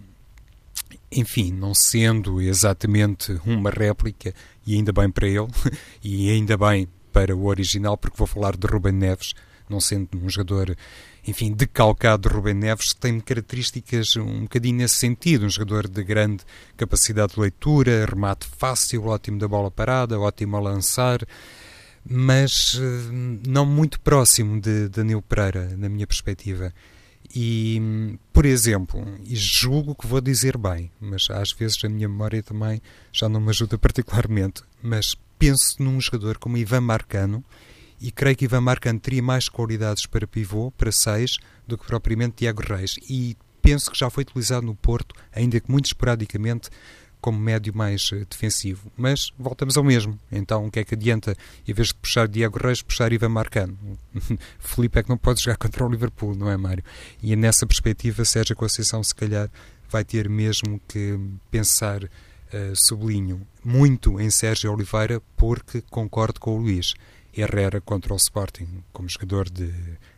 enfim, 1.11 1.53
não 1.53 1.73
sendo 1.75 2.41
exatamente 2.41 3.39
uma 3.47 3.71
réplica, 3.71 4.35
e 4.67 4.75
ainda 4.75 4.93
bem 4.93 5.11
para 5.11 5.29
ele, 5.29 5.47
e 6.03 6.31
ainda 6.31 6.57
bem 6.57 6.89
para 7.13 7.35
o 7.35 7.47
original, 7.47 7.97
porque 7.97 8.17
vou 8.17 8.27
falar 8.27 8.57
de 8.57 8.67
Ruben 8.67 8.93
Neves, 8.93 9.35
não 9.69 9.81
sendo 9.81 10.09
um 10.15 10.29
jogador, 10.29 10.77
enfim, 11.27 11.53
decalcado 11.53 12.29
de 12.29 12.35
Ruben 12.35 12.55
Neves, 12.55 12.93
tem 12.93 13.21
características 13.21 14.17
um 14.17 14.43
bocadinho 14.43 14.77
nesse 14.77 14.97
sentido, 14.97 15.47
um 15.47 15.51
jogador 15.51 15.89
de 15.89 16.03
grande 16.03 16.45
capacidade 16.77 17.35
de 17.35 17.41
leitura, 17.41 18.05
remate 18.05 18.47
fácil, 18.59 19.07
ótimo 19.07 19.39
da 19.39 19.49
bola 19.49 19.71
parada, 19.71 20.19
ótimo 20.19 20.57
a 20.57 20.61
lançar, 20.61 21.21
mas 22.09 22.79
eh, 22.81 23.11
não 23.47 23.65
muito 23.65 23.99
próximo 24.01 24.61
de 24.61 24.89
Danilo 24.89 25.23
Pereira, 25.23 25.75
na 25.77 25.89
minha 25.89 26.07
perspectiva. 26.07 26.73
E, 27.35 28.19
por 28.33 28.45
exemplo, 28.45 29.05
e 29.25 29.35
julgo 29.35 29.95
que 29.95 30.07
vou 30.07 30.21
dizer 30.21 30.57
bem, 30.57 30.91
mas 31.01 31.29
às 31.31 31.53
vezes 31.53 31.83
a 31.85 31.89
minha 31.89 32.09
memória 32.09 32.43
também 32.43 32.81
já 33.13 33.29
não 33.29 33.41
me 33.41 33.51
ajuda 33.51 33.77
particularmente, 33.79 34.63
mas 34.83 35.17
penso 35.39 35.83
num 35.83 36.01
jogador 36.01 36.39
como 36.39 36.57
Ivan 36.57 36.83
Marcano 36.83 37.45
e 38.01 38.11
creio 38.11 38.37
que 38.37 38.45
Ivan 38.45 38.61
Marcano 38.61 39.01
teria 39.01 39.23
mais 39.23 39.49
qualidades 39.49 40.07
para 40.07 40.27
pivô, 40.27 40.71
para 40.73 40.93
seis, 40.93 41.39
do 41.67 41.79
que 41.79 41.87
propriamente 41.87 42.37
Tiago 42.37 42.63
Reis. 42.63 42.97
E 43.09 43.37
penso 43.63 43.91
que 43.91 43.99
já 43.99 44.11
foi 44.11 44.23
utilizado 44.23 44.67
no 44.67 44.75
Porto, 44.75 45.15
ainda 45.33 45.59
que 45.59 45.71
muito 45.71 45.87
esporadicamente, 45.87 46.69
como 47.25 47.39
médio 47.39 47.75
mais 47.75 48.11
eh, 48.13 48.27
defensivo. 48.29 48.93
Mas 48.95 49.33
voltamos 49.39 49.79
ao 49.79 49.83
mesmo. 49.83 50.21
Então, 50.31 50.67
o 50.67 50.71
que 50.71 50.81
é 50.81 50.85
que 50.85 50.95
adianta, 50.95 51.35
em 51.67 51.73
vez 51.73 51.89
de 51.89 51.95
puxar 51.95 52.29
Diego 52.29 52.59
Reis, 52.63 52.83
puxar 52.83 53.15
Ivan 53.15 53.31
Marcano? 53.31 53.79
Felipe 54.61 54.99
é 54.99 55.03
que 55.03 55.09
não 55.09 55.17
pode 55.17 55.43
jogar 55.43 55.57
contra 55.57 55.87
o 55.87 55.89
Liverpool, 55.89 56.35
não 56.35 56.51
é, 56.51 56.57
Mário? 56.59 56.85
E 57.23 57.33
é 57.33 57.37
nessa 57.37 57.67
perspectiva, 57.67 58.27
Sérgio 58.27 58.55
Conceição, 58.55 59.03
se 59.03 59.15
calhar, 59.15 59.51
vai 59.89 60.05
ter 60.05 60.29
mesmo 60.29 60.79
que 60.87 61.19
pensar, 61.51 62.05
uh, 62.05 62.09
sublinho, 62.75 63.41
muito 63.65 64.21
em 64.21 64.29
Sérgio 64.29 64.71
Oliveira, 64.71 65.23
porque 65.35 65.81
concordo 65.89 66.39
com 66.39 66.59
o 66.59 66.61
Luís. 66.61 66.93
Herrera 67.35 67.81
contra 67.81 68.13
o 68.13 68.17
Sporting, 68.19 68.85
como 68.93 69.09
jogador 69.09 69.49
de 69.49 69.73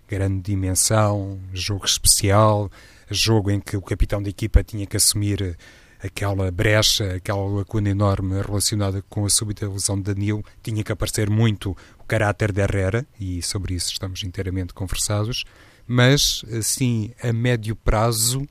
grande 0.09 0.43
dimensão, 0.43 1.39
jogo 1.55 1.85
especial, 1.85 2.69
jogo 3.09 3.49
em 3.49 3.61
que 3.61 3.77
o 3.77 3.81
capitão 3.81 4.21
da 4.21 4.29
equipa 4.29 4.65
tinha 4.65 4.87
que 4.87 4.97
assumir 4.97 5.57
aquela 6.03 6.51
brecha, 6.51 7.15
aquela 7.17 7.45
lacuna 7.47 7.91
enorme 7.91 8.41
relacionada 8.41 9.03
com 9.09 9.25
a 9.25 9.31
súbita 9.31 9.69
lesão 9.69 9.97
de 9.97 10.15
Danilo, 10.15 10.45
tinha 10.63 10.83
que 10.83 10.93
aparecer 10.93 11.29
muito 11.31 11.77
o 11.99 12.05
caráter 12.05 12.53
de 12.53 12.61
Herrera, 12.61 13.07
e 13.19 13.43
sobre 13.43 13.75
isso 13.75 13.93
estamos 13.93 14.23
inteiramente 14.23 14.75
conversados, 14.75 15.45
mas, 15.87 16.45
assim, 16.57 17.13
a 17.23 17.33
médio 17.33 17.77
prazo, 17.77 18.47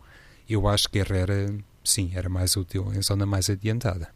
eu 0.50 0.68
acho 0.68 0.90
que 0.90 1.00
Herrera, 1.00 1.54
sim, 1.84 2.12
era 2.16 2.30
mais 2.30 2.56
útil 2.56 2.92
em 2.94 3.02
zona 3.02 3.26
mais 3.26 3.50
adiantada. 3.50 4.10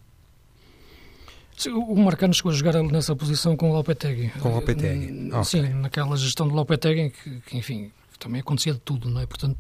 O 1.68 1.96
Marcano 1.96 2.34
chegou 2.34 2.54
a 2.54 2.56
jogar 2.56 2.82
nessa 2.84 3.13
posição 3.13 3.58
com 3.58 3.70
o 3.70 3.74
Lopetegui. 3.74 4.30
Com 4.39 4.50
o 4.50 4.56
Lopetegui, 4.56 5.30
Sim, 5.44 5.60
okay. 5.60 5.74
naquela 5.74 6.15
gestão 6.15 6.48
do 6.48 6.56
Lopetegui, 6.56 7.10
que, 7.10 7.42
que, 7.42 7.58
enfim, 7.58 7.92
também 8.18 8.39
acontecia 8.39 8.74
de 8.74 8.80
tudo, 8.80 9.10
não 9.10 9.20
é? 9.20 9.26
Portanto, 9.26 9.58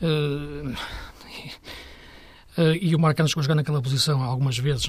Uh, 0.00 0.76
e 2.80 2.94
o 2.94 2.98
Marcano 2.98 3.28
chegou 3.28 3.40
a 3.40 3.44
jogar 3.44 3.54
naquela 3.54 3.80
posição 3.80 4.22
algumas 4.22 4.58
vezes, 4.58 4.86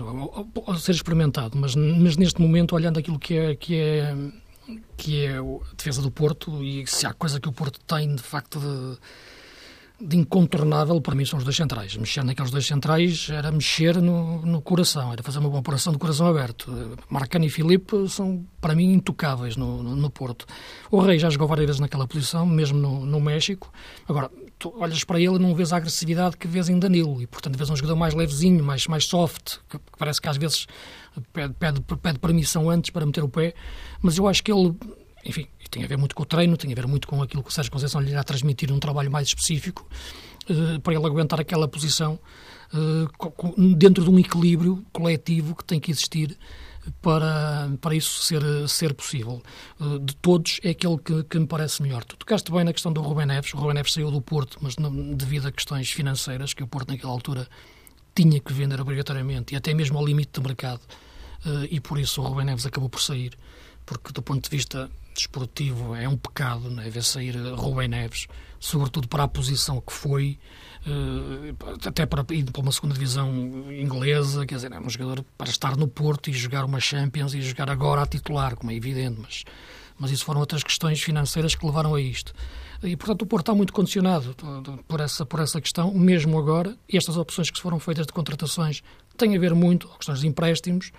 a 0.67 0.75
ser 0.77 0.93
experimentado, 0.93 1.57
mas, 1.57 1.75
mas, 1.75 2.17
neste 2.17 2.41
momento, 2.41 2.75
olhando 2.75 2.99
aquilo 2.99 3.19
que 3.19 3.37
é, 3.37 3.55
que 3.55 3.75
é, 3.75 4.15
que 4.97 5.25
é 5.25 5.37
a 5.37 5.75
defesa 5.75 6.01
do 6.01 6.09
Porto, 6.09 6.63
e 6.63 6.85
se 6.87 7.05
há 7.05 7.13
coisa 7.13 7.39
que 7.39 7.47
o 7.47 7.51
Porto 7.51 7.79
tem, 7.81 8.15
de 8.15 8.23
facto, 8.23 8.59
de, 8.59 8.97
de 10.01 10.17
incontornável, 10.17 10.99
para 11.01 11.13
mim, 11.13 11.25
são 11.25 11.37
os 11.37 11.43
dois 11.43 11.55
centrais. 11.55 11.95
Mexer 11.97 12.23
naqueles 12.23 12.51
dois 12.51 12.65
centrais 12.65 13.29
era 13.29 13.51
mexer 13.51 14.01
no, 14.01 14.45
no 14.45 14.61
coração, 14.61 15.11
era 15.11 15.21
fazer 15.21 15.39
uma 15.39 15.49
boa 15.49 15.59
operação 15.59 15.91
de 15.91 15.99
coração 15.99 16.27
aberto. 16.27 16.97
Marcano 17.09 17.45
e 17.45 17.49
Filipe 17.49 18.07
são, 18.07 18.45
para 18.61 18.73
mim, 18.73 18.93
intocáveis 18.93 19.55
no, 19.57 19.83
no, 19.83 19.95
no 19.95 20.09
Porto. 20.09 20.45
O 20.89 20.99
Rei 20.99 21.19
já 21.19 21.29
jogou 21.29 21.47
várias 21.47 21.65
vezes 21.65 21.79
naquela 21.81 22.07
posição, 22.07 22.45
mesmo 22.45 22.77
no, 22.77 23.05
no 23.05 23.19
México. 23.19 23.71
Agora, 24.07 24.31
tu 24.57 24.73
olhas 24.77 25.03
para 25.03 25.19
ele 25.19 25.35
e 25.35 25.39
não 25.39 25.53
vês 25.53 25.73
a 25.73 25.77
agressividade 25.77 26.37
que 26.37 26.47
vês 26.47 26.69
em 26.69 26.79
Danilo 26.79 27.21
e, 27.21 27.27
portanto, 27.27 27.57
vês 27.57 27.69
um 27.69 27.75
jogador 27.75 27.95
mais 27.95 28.13
levezinho, 28.13 28.63
mais, 28.63 28.87
mais 28.87 29.05
soft, 29.05 29.57
que 29.69 29.79
parece 29.97 30.21
que 30.21 30.29
às 30.29 30.37
vezes 30.37 30.65
pede, 31.33 31.53
pede, 31.55 31.81
pede 31.81 32.19
permissão 32.19 32.69
antes 32.69 32.89
para 32.89 33.05
meter 33.05 33.23
o 33.23 33.29
pé, 33.29 33.53
mas 34.01 34.17
eu 34.17 34.27
acho 34.27 34.43
que 34.43 34.51
ele 34.51 34.75
enfim, 35.29 35.47
tem 35.69 35.83
a 35.83 35.87
ver 35.87 35.97
muito 35.97 36.15
com 36.15 36.23
o 36.23 36.25
treino, 36.25 36.57
tem 36.57 36.71
a 36.71 36.75
ver 36.75 36.87
muito 36.87 37.07
com 37.07 37.21
aquilo 37.21 37.43
que 37.43 37.49
o 37.49 37.53
Sérgio 37.53 37.71
Conceição 37.71 38.01
lhe 38.01 38.09
irá 38.09 38.23
transmitir 38.23 38.71
um 38.71 38.79
trabalho 38.79 39.11
mais 39.11 39.27
específico 39.27 39.87
uh, 40.49 40.79
para 40.81 40.95
ele 40.95 41.05
aguentar 41.05 41.39
aquela 41.39 41.67
posição 41.67 42.19
uh, 42.73 43.75
dentro 43.75 44.03
de 44.03 44.09
um 44.09 44.17
equilíbrio 44.17 44.83
coletivo 44.91 45.55
que 45.55 45.63
tem 45.63 45.79
que 45.79 45.91
existir 45.91 46.35
para, 46.99 47.69
para 47.79 47.93
isso 47.93 48.23
ser, 48.23 48.41
ser 48.67 48.95
possível. 48.95 49.41
Uh, 49.79 49.99
de 49.99 50.15
todos, 50.15 50.59
é 50.63 50.71
aquele 50.71 50.97
que, 50.97 51.23
que 51.23 51.37
me 51.37 51.45
parece 51.45 51.83
melhor. 51.83 52.03
Tu 52.03 52.17
tocaste 52.17 52.51
bem 52.51 52.63
na 52.63 52.73
questão 52.73 52.91
do 52.91 53.01
Rubem 53.01 53.27
Neves. 53.27 53.53
O 53.53 53.57
Rubem 53.57 53.75
Neves 53.75 53.93
saiu 53.93 54.09
do 54.09 54.21
Porto, 54.21 54.57
mas 54.61 54.75
devido 55.15 55.47
a 55.47 55.51
questões 55.51 55.91
financeiras, 55.91 56.55
que 56.55 56.63
o 56.63 56.67
Porto 56.67 56.89
naquela 56.89 57.13
altura 57.13 57.47
tinha 58.15 58.39
que 58.39 58.51
vender 58.51 58.81
obrigatoriamente 58.81 59.53
e 59.53 59.57
até 59.57 59.75
mesmo 59.75 59.99
ao 59.99 60.05
limite 60.05 60.31
do 60.33 60.41
mercado. 60.41 60.81
e 61.69 61.79
por 61.79 61.99
isso 61.99 62.21
o 62.21 62.25
Rubem 62.25 62.45
Neves 62.45 62.65
acabou 62.65 62.89
por 62.89 62.99
sair 62.99 63.37
porque 63.89 64.13
do 64.13 64.21
ponto 64.21 64.47
de 64.47 64.55
vista 64.55 64.87
desportivo 65.19 65.95
é 65.95 66.07
um 66.07 66.17
pecado 66.17 66.69
não 66.69 66.81
é? 66.81 66.89
ver 66.89 67.03
sair 67.03 67.35
Rubem 67.55 67.87
Neves, 67.87 68.27
sobretudo 68.59 69.07
para 69.07 69.23
a 69.23 69.27
posição 69.27 69.79
que 69.79 69.93
foi, 69.93 70.39
uh, 70.85 71.87
até 71.87 72.05
para 72.05 72.25
ir 72.33 72.51
para 72.51 72.61
uma 72.61 72.71
segunda 72.71 72.93
divisão 72.93 73.31
inglesa, 73.71 74.45
quer 74.45 74.55
dizer, 74.55 74.71
é 74.71 74.79
um 74.79 74.89
jogador 74.89 75.23
para 75.37 75.49
estar 75.49 75.77
no 75.77 75.87
Porto 75.87 76.29
e 76.29 76.33
jogar 76.33 76.65
uma 76.65 76.79
Champions 76.79 77.33
e 77.33 77.41
jogar 77.41 77.69
agora 77.69 78.01
a 78.01 78.05
titular, 78.05 78.55
como 78.55 78.71
é 78.71 78.75
evidente, 78.75 79.19
mas, 79.21 79.43
mas 79.97 80.11
isso 80.11 80.25
foram 80.25 80.39
outras 80.39 80.63
questões 80.63 81.01
financeiras 81.01 81.55
que 81.55 81.65
levaram 81.65 81.95
a 81.95 82.01
isto. 82.01 82.33
E, 82.81 82.95
portanto, 82.95 83.23
o 83.23 83.25
Porto 83.25 83.43
está 83.43 83.53
muito 83.53 83.73
condicionado 83.73 84.33
por 84.87 85.01
essa, 85.01 85.25
por 85.25 85.41
essa 85.41 85.59
questão, 85.59 85.93
mesmo 85.93 86.37
agora. 86.39 86.77
E 86.87 86.95
estas 86.95 87.17
opções 87.17 87.49
que 87.49 87.59
foram 87.59 87.77
feitas 87.77 88.05
de 88.05 88.13
contratações 88.13 88.81
têm 89.17 89.35
a 89.35 89.39
ver 89.39 89.53
muito 89.53 89.87
com 89.87 89.97
questões 89.97 90.21
de 90.21 90.27
empréstimos, 90.27 90.91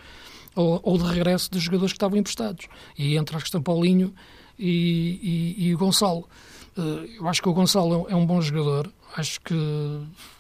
ou, 0.55 0.81
ou 0.83 0.99
de 0.99 1.05
regresso 1.05 1.51
dos 1.51 1.63
jogadores 1.63 1.93
que 1.93 1.97
estavam 1.97 2.19
emprestados. 2.19 2.67
E 2.99 3.17
entre 3.17 3.37
a 3.37 3.41
questão 3.41 3.63
Paulinho 3.63 4.15
e, 4.59 5.57
e, 5.59 5.69
e 5.69 5.75
o 5.75 5.79
Gonçalo. 5.79 6.29
Eh, 6.77 7.19
eu 7.19 7.29
acho 7.29 7.43
que 7.43 7.49
o 7.49 7.53
Gonçalo 7.53 8.07
é 8.09 8.15
um 8.15 8.27
bom 8.27 8.41
jogador. 8.41 8.91
Acho 9.17 9.41
que 9.41 9.55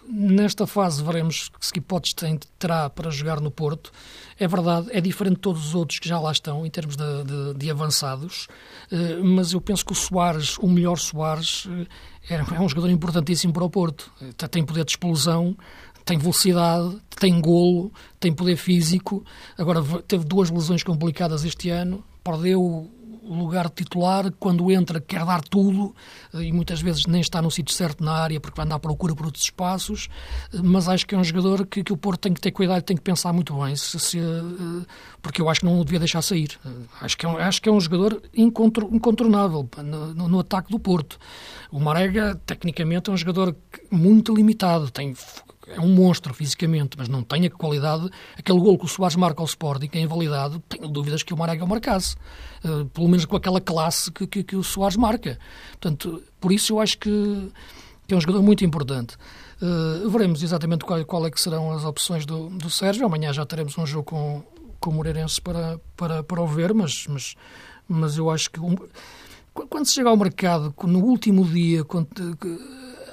nesta 0.09 0.65
fase 0.65 1.03
veremos 1.03 1.51
que 1.73 1.79
hipóteses 1.79 2.15
tem, 2.15 2.39
terá 2.59 2.89
para 2.89 3.11
jogar 3.11 3.41
no 3.41 3.51
Porto. 3.51 3.91
É 4.39 4.47
verdade, 4.47 4.89
é 4.93 5.01
diferente 5.01 5.37
de 5.37 5.41
todos 5.41 5.67
os 5.67 5.75
outros 5.75 5.99
que 5.99 6.09
já 6.09 6.21
lá 6.21 6.31
estão 6.31 6.65
em 6.65 6.71
termos 6.71 6.97
de, 6.97 7.25
de, 7.25 7.55
de 7.55 7.71
avançados, 7.71 8.47
eh, 8.91 9.17
mas 9.23 9.53
eu 9.53 9.61
penso 9.61 9.85
que 9.85 9.93
o 9.93 9.95
Soares, 9.95 10.57
o 10.59 10.69
melhor 10.69 10.99
Soares, 10.99 11.67
eh, 12.29 12.35
é, 12.35 12.37
é 12.37 12.61
um 12.61 12.69
jogador 12.69 12.91
importantíssimo 12.91 13.53
para 13.53 13.65
o 13.65 13.71
Porto. 13.71 14.13
Tem 14.51 14.65
poder 14.65 14.85
de 14.85 14.93
explosão, 14.93 15.57
tem 16.11 16.19
velocidade, 16.19 16.99
tem 17.21 17.41
golo, 17.41 17.93
tem 18.19 18.33
poder 18.33 18.57
físico. 18.57 19.25
Agora 19.57 19.81
teve 20.09 20.25
duas 20.25 20.51
lesões 20.51 20.83
complicadas 20.83 21.45
este 21.45 21.71
ano, 21.71 22.03
perdeu 22.25 22.61
o 23.23 23.35
lugar 23.35 23.69
de 23.69 23.75
titular, 23.77 24.33
quando 24.41 24.73
entra 24.73 25.01
quer 25.01 25.25
dar 25.25 25.41
tudo 25.41 25.95
eh, 26.35 26.43
e 26.43 26.53
muitas 26.53 26.81
vezes 26.81 27.07
nem 27.07 27.21
está 27.21 27.41
no 27.41 27.49
sítio 27.49 27.73
certo 27.73 28.03
na 28.03 28.13
área 28.13 28.41
porque 28.41 28.57
vai 28.57 28.67
andar 28.67 28.75
à 28.75 28.79
procura 28.81 29.15
por 29.15 29.27
outros 29.27 29.45
espaços, 29.45 30.09
eh, 30.53 30.59
mas 30.61 30.89
acho 30.89 31.07
que 31.07 31.15
é 31.15 31.19
um 31.19 31.23
jogador 31.23 31.65
que, 31.65 31.85
que 31.85 31.93
o 31.93 31.97
Porto 31.97 32.23
tem 32.23 32.35
que 32.35 32.41
ter 32.41 32.51
cuidado, 32.51 32.83
tem 32.83 32.97
que 32.97 33.03
pensar 33.05 33.33
muito 33.33 33.55
bem, 33.55 33.77
se, 33.77 34.01
se, 34.01 34.19
eh, 34.19 34.23
porque 35.23 35.41
eu 35.41 35.49
acho 35.49 35.61
que 35.61 35.67
não 35.67 35.79
o 35.79 35.85
devia 35.85 36.01
deixar 36.01 36.23
sair. 36.23 36.59
Acho 37.01 37.17
que 37.17 37.25
é 37.25 37.29
um, 37.29 37.37
acho 37.37 37.63
que 37.63 37.69
é 37.69 37.73
um 37.73 37.81
jogador 37.81 38.21
incontornável 38.35 39.69
no, 39.85 40.29
no 40.29 40.41
ataque 40.41 40.73
do 40.73 40.81
Porto. 40.81 41.17
O 41.71 41.79
Marega, 41.79 42.35
tecnicamente, 42.45 43.11
é 43.11 43.13
um 43.13 43.17
jogador 43.17 43.55
muito 43.93 44.35
limitado, 44.35 44.91
tem 44.91 45.15
é 45.71 45.81
um 45.81 45.89
monstro 45.89 46.35
fisicamente, 46.35 46.97
mas 46.99 47.09
não 47.09 47.23
tem 47.23 47.47
a 47.47 47.51
qualidade. 47.51 48.09
Aquele 48.37 48.59
gol 48.59 48.79
que 48.79 48.85
o 48.85 48.89
Soares 48.89 49.17
marca 49.17 49.41
ao 49.41 49.47
Sporting 49.47 49.89
é 49.93 50.01
invalidado, 50.01 50.63
tenho 50.69 50.89
dúvidas 50.89 51.23
que 51.23 51.33
o 51.33 51.37
Marega 51.37 51.65
o 51.65 51.69
marcasse. 51.69 52.17
Uh, 52.65 52.85
pelo 52.87 53.09
menos 53.09 53.25
com 53.25 53.37
aquela 53.37 53.61
classe 53.61 54.11
que, 54.11 54.27
que, 54.27 54.43
que, 54.43 54.57
o 54.57 54.63
Soares 54.63 54.97
marca. 54.97 55.39
Portanto, 55.73 56.23
por 56.41 56.53
isso 56.53 56.75
eu 56.75 56.81
acho 56.81 56.99
que, 56.99 57.53
que 58.07 58.15
é 58.15 58.17
um 58.17 58.21
jogador 58.21 58.43
muito 58.43 58.65
importante. 58.65 59.17
Uh, 59.63 60.09
veremos 60.09 60.43
exatamente 60.43 60.85
qual, 60.85 61.05
qual, 61.05 61.27
é 61.27 61.31
que 61.31 61.41
serão 61.41 61.71
as 61.73 61.85
opções 61.85 62.27
do, 62.27 62.49
do 62.51 62.71
Sérgio. 62.71 63.07
Amanhã 63.07 63.33
já 63.33 63.47
teremos 63.47 63.77
um 63.79 63.87
jogo 63.87 64.05
com, 64.05 64.43
com 64.79 64.91
o 64.91 64.95
Moreirense 64.95 65.41
para, 65.41 65.81
para, 65.97 66.23
para 66.23 66.43
o 66.43 66.47
ver, 66.47 66.75
mas, 66.75 67.07
mas, 67.09 67.35
mas 67.89 68.17
eu 68.17 68.31
acho 68.31 68.51
que 68.51 68.61
um, 68.61 68.75
quando 69.53 69.87
se 69.87 69.95
chega 69.95 70.09
ao 70.09 70.17
mercado, 70.17 70.75
no 70.85 71.01
último 71.01 71.45
dia, 71.45 71.85
quando, 71.85 72.09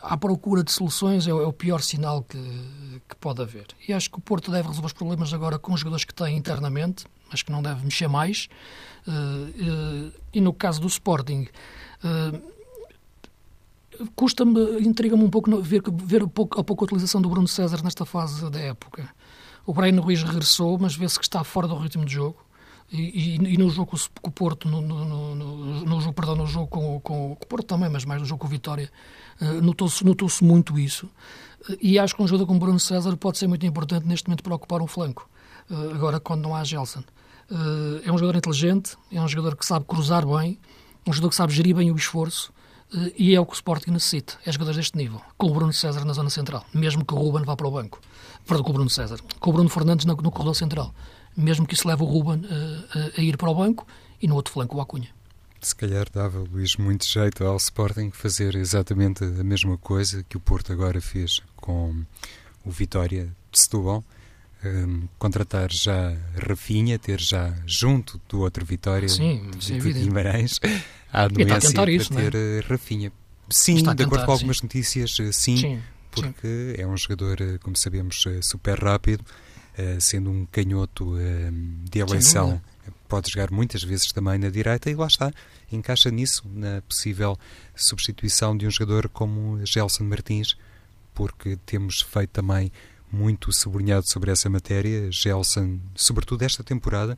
à 0.08 0.18
procura 0.18 0.64
de 0.64 0.72
soluções 0.72 1.28
é, 1.28 1.34
o 1.34 1.50
é 1.50 1.52
pior 1.52 1.82
sinal 1.82 2.24
que, 2.24 2.38
que 3.08 3.16
pode 3.18 3.42
haver. 3.42 3.68
E 3.88 3.94
acho 3.94 4.10
que 4.10 4.18
o 4.18 4.22
Porto 4.22 4.52
deve 4.52 4.68
resolver 4.68 4.88
os 4.88 4.94
problemas 4.94 5.34
agora 5.34 5.60
com 5.60 5.74
os 5.74 5.82
jogadores 5.82 6.06
que 6.06 6.14
tem 6.14 6.38
internamente, 6.38 7.06
mas 7.30 7.42
que 7.42 7.52
não 7.52 7.62
deve 7.62 7.84
mexer 7.84 8.08
mais. 8.08 8.48
Uh, 9.06 9.12
uh, 9.12 10.12
e 10.34 10.42
no 10.42 10.54
caso 10.54 10.80
do 10.80 10.88
Sporting, 10.88 11.48
uh, 12.04 12.42
custa-me, 14.16 14.80
intriga-me 14.82 15.24
um 15.24 15.30
pouco 15.30 15.62
ver, 15.62 15.84
ver 15.92 16.24
a, 16.24 16.28
pouco, 16.28 16.60
a 16.60 16.64
pouca 16.64 16.86
utilização 16.86 17.22
do 17.22 17.30
Bruno 17.30 17.48
César 17.48 17.84
nesta 17.84 18.06
fase 18.06 18.50
da 18.50 18.60
época. 18.60 19.10
O 19.66 19.74
Breno 19.74 20.02
Ruiz 20.02 20.24
regressou, 20.24 20.78
mas 20.80 20.96
vê-se 20.96 21.20
que 21.20 21.26
está 21.26 21.44
fora 21.44 21.68
do 21.68 21.78
ritmo 21.78 22.06
de 22.06 22.14
jogo. 22.14 22.47
E, 22.90 23.36
e, 23.36 23.58
no 23.58 23.70
jogo 23.70 23.98
com 24.22 24.30
o 24.30 24.32
Porto, 24.32 24.70
no, 24.70 24.80
no, 24.80 25.36
no, 25.36 25.86
no, 25.86 26.02
jogo, 26.02 26.14
perdão, 26.14 26.38
no 26.38 26.48
jogo 26.48 26.68
com, 26.68 27.00
com, 27.02 27.36
com, 27.36 27.44
o 27.44 27.48
Porto 27.48 27.66
também, 27.66 27.90
mas 27.90 28.06
mais 28.06 28.22
no 28.22 28.26
jogo 28.26 28.40
com 28.40 28.48
o 28.48 28.50
Vitória, 28.50 28.90
uh, 29.42 29.62
notou-se 29.62 30.06
notou 30.06 30.30
muito 30.42 30.80
isso. 30.80 31.06
Uh, 31.68 31.78
e 31.82 32.00
acho 32.00 32.16
que 32.16 32.24
um 32.24 32.28
jogador 32.28 32.48
como 32.48 32.60
Bruno 32.60 32.80
César 32.80 33.16
pode 33.18 33.38
ser 33.38 33.48
muito 33.48 33.66
importante 33.66 34.08
neste 34.08 34.30
momento 34.30 34.42
para 34.42 34.56
ocupar 34.56 34.82
um 34.82 34.88
flanco, 34.88 35.30
uh, 35.70 35.96
agora 35.96 36.18
quando 36.18 36.44
não 36.44 36.56
há 36.56 36.64
Gelson. 36.64 37.04
é 38.06 38.12
um 38.12 38.18
jogador 38.18 38.38
inteligente, 38.38 38.96
é 39.12 39.22
um 39.22 39.28
jogador 39.28 39.58
que 39.58 39.66
sabe 39.66 39.86
cruzar 39.86 40.26
bem, 40.26 40.58
um 41.06 41.12
jogador 41.12 41.30
que 41.30 41.36
sabe 41.36 41.54
gerir 41.54 41.76
bem 41.76 41.92
o 41.92 41.96
esforço, 41.96 42.54
e 43.18 43.36
é 43.36 43.40
o 43.40 43.46
que 43.46 43.52
o 43.52 43.54
Sporting 43.54 43.92
necessita, 43.92 44.36
é 44.46 44.52
jogadores 44.52 44.78
deste 44.78 44.96
nível, 44.96 45.22
com 45.38 45.48
o 45.48 45.54
Bruno 45.54 45.74
César 45.74 46.06
na 46.06 46.14
zona 46.14 46.30
central, 46.30 46.66
mesmo 46.74 47.04
que 47.04 47.14
o 47.14 47.18
Ruben 47.18 47.44
vá 47.44 47.54
para 47.54 47.68
o 47.68 47.72
banco. 47.72 48.00
Perdão, 48.46 48.64
com 48.64 48.70
o 48.70 48.74
Bruno 48.74 48.90
César, 48.90 49.20
com 49.42 49.50
o 49.50 49.54
Bruno 49.54 49.68
Fernandes 49.68 50.06
no 50.06 50.32
corredor 50.32 50.56
central 50.56 50.94
mesmo 51.38 51.66
que 51.66 51.76
isso 51.76 51.88
leve 51.88 52.02
o 52.02 52.06
Ruben 52.06 52.42
a, 52.46 53.00
a, 53.00 53.20
a 53.20 53.22
ir 53.22 53.38
para 53.38 53.50
o 53.50 53.56
banco 53.56 53.86
e 54.22 54.28
no 54.28 54.36
outro 54.36 54.52
flanco 54.52 54.78
o 54.78 54.82
Acunha. 54.82 55.10
Se 55.62 55.76
calhar 55.76 56.08
dava, 56.12 56.40
Luís, 56.40 56.76
muito 56.76 57.06
jeito 57.06 57.44
ao 57.44 57.58
Sporting 57.58 58.12
fazer 58.12 58.56
exatamente 58.56 59.24
a 59.24 59.44
mesma 59.44 59.78
coisa 59.78 60.24
que 60.28 60.38
o 60.38 60.40
Porto 60.40 60.72
agora 60.72 61.00
fez 61.02 61.42
com 61.56 62.04
o 62.66 62.72
Vitória 62.72 63.34
de 63.52 63.60
Setúbal. 63.60 64.04
Um, 64.64 65.08
contratar 65.20 65.72
já 65.72 66.18
Rafinha, 66.36 66.98
ter 66.98 67.22
já 67.22 67.54
junto 67.66 68.20
do 68.28 68.42
outro 68.42 68.66
Vitória 68.66 69.08
sim, 69.08 69.52
sim, 69.60 69.78
de 69.78 69.94
Guimarães 69.94 70.60
a 71.14 71.26
anuência 71.26 71.72
para 71.74 71.92
isso, 71.92 72.12
ter 72.12 72.34
é? 72.36 72.60
Rafinha. 72.62 73.12
Sim, 73.50 73.76
de 73.76 73.82
acordo 73.82 73.96
tentar, 73.96 74.26
com 74.26 74.32
algumas 74.32 74.58
sim. 74.58 74.64
notícias, 74.64 75.16
sim, 75.32 75.58
sim 75.58 75.82
porque 76.22 76.76
é 76.78 76.88
um 76.88 76.98
jogador, 76.98 77.42
eh, 77.42 77.58
como 77.60 77.76
sabemos, 77.76 78.26
eh, 78.28 78.42
super 78.42 78.80
rápido 78.80 79.24
eh, 79.24 79.47
sendo 80.00 80.30
um 80.30 80.46
canhoto 80.46 81.16
uh, 81.16 81.20
de 81.90 82.00
eleição, 82.00 82.62
pode 83.08 83.32
jogar 83.32 83.52
muitas 83.52 83.84
vezes 83.84 84.12
também 84.12 84.38
na 84.38 84.50
direita 84.50 84.90
e 84.90 84.96
lá 84.96 85.08
está, 85.08 85.32
encaixa 85.72 86.10
nisso, 86.10 86.44
na 86.54 86.82
possível 86.82 87.38
substituição 87.76 88.58
de 88.58 88.68
um 88.68 88.72
jogador 88.72 89.10
como 89.10 89.64
Gelson 89.66 90.04
Martins, 90.04 90.58
porque 91.14 91.58
temos 91.66 92.02
feito 92.02 92.32
também 92.32 92.72
muito 93.12 93.52
sublinhado 93.54 94.08
sobre 94.08 94.32
essa 94.32 94.50
matéria. 94.50 95.12
Gelson, 95.12 95.80
sobretudo 95.96 96.44
esta 96.44 96.64
temporada, 96.64 97.18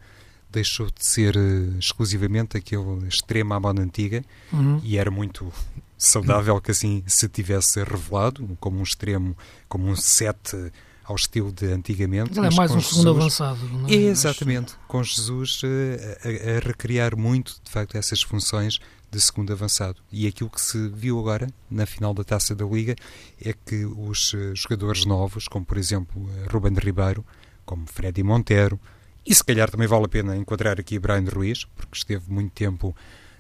deixou 0.52 0.88
de 0.88 1.06
ser 1.06 1.36
uh, 1.36 1.78
exclusivamente 1.80 2.58
aquele 2.58 3.08
extremo 3.08 3.54
à 3.54 3.60
moda 3.60 3.82
antiga 3.82 4.24
uhum. 4.52 4.80
e 4.84 4.98
era 4.98 5.12
muito 5.12 5.52
saudável 5.98 6.60
que 6.62 6.72
assim 6.72 7.04
se 7.06 7.28
tivesse 7.28 7.84
revelado 7.84 8.58
como 8.60 8.80
um 8.80 8.84
extremo, 8.84 9.38
como 9.68 9.88
um 9.88 9.96
sete 9.96 10.72
ao 11.10 11.16
estilo 11.16 11.52
de 11.52 11.66
antigamente. 11.66 12.38
Ele 12.38 12.48
é 12.48 12.52
mais 12.52 12.70
um 12.70 12.80
segundo 12.80 13.10
avançado. 13.10 13.60
Não 13.68 13.88
é? 13.88 13.92
Exatamente, 13.92 14.76
com 14.88 15.04
Jesus 15.04 15.60
eh, 15.64 16.20
a, 16.24 16.58
a, 16.58 16.68
recriar 16.68 17.18
muito, 17.18 17.60
de 17.64 17.72
facto, 17.72 17.98
essas 17.98 18.22
funções 18.22 18.80
de 19.10 19.20
segundo 19.20 19.52
avançado. 19.52 20.00
E 20.12 20.28
aquilo 20.28 20.52
que 20.52 20.62
se 20.62 20.88
viu 20.90 21.20
agora, 21.20 21.48
na 21.70 21.88
final 21.88 22.14
da 22.14 22.24
Taça 22.24 22.54
da 22.54 22.64
Liga, 22.64 22.96
é 23.44 23.54
que 23.54 23.86
os 23.86 24.36
eh, 24.36 24.54
jogadores 24.54 25.04
novos, 25.04 25.48
como 25.48 25.66
por 25.66 25.80
exemplo 25.80 26.30
eh, 26.30 26.48
Ruben 26.52 26.76
Ribeiro, 26.76 27.26
como 27.66 27.88
Freddy 27.88 28.22
Montero, 28.22 28.80
e 29.26 29.34
se 29.34 29.44
calhar 29.44 29.70
também 29.72 29.88
vale 29.88 30.06
a 30.06 30.10
pena 30.10 30.38
enquadrar 30.38 30.80
aqui 30.80 31.00
Brian 31.00 31.26
Ruiz, 31.28 31.66
porque 31.66 31.98
esteve 31.98 32.32
muito 32.32 32.52
tempo, 32.52 32.96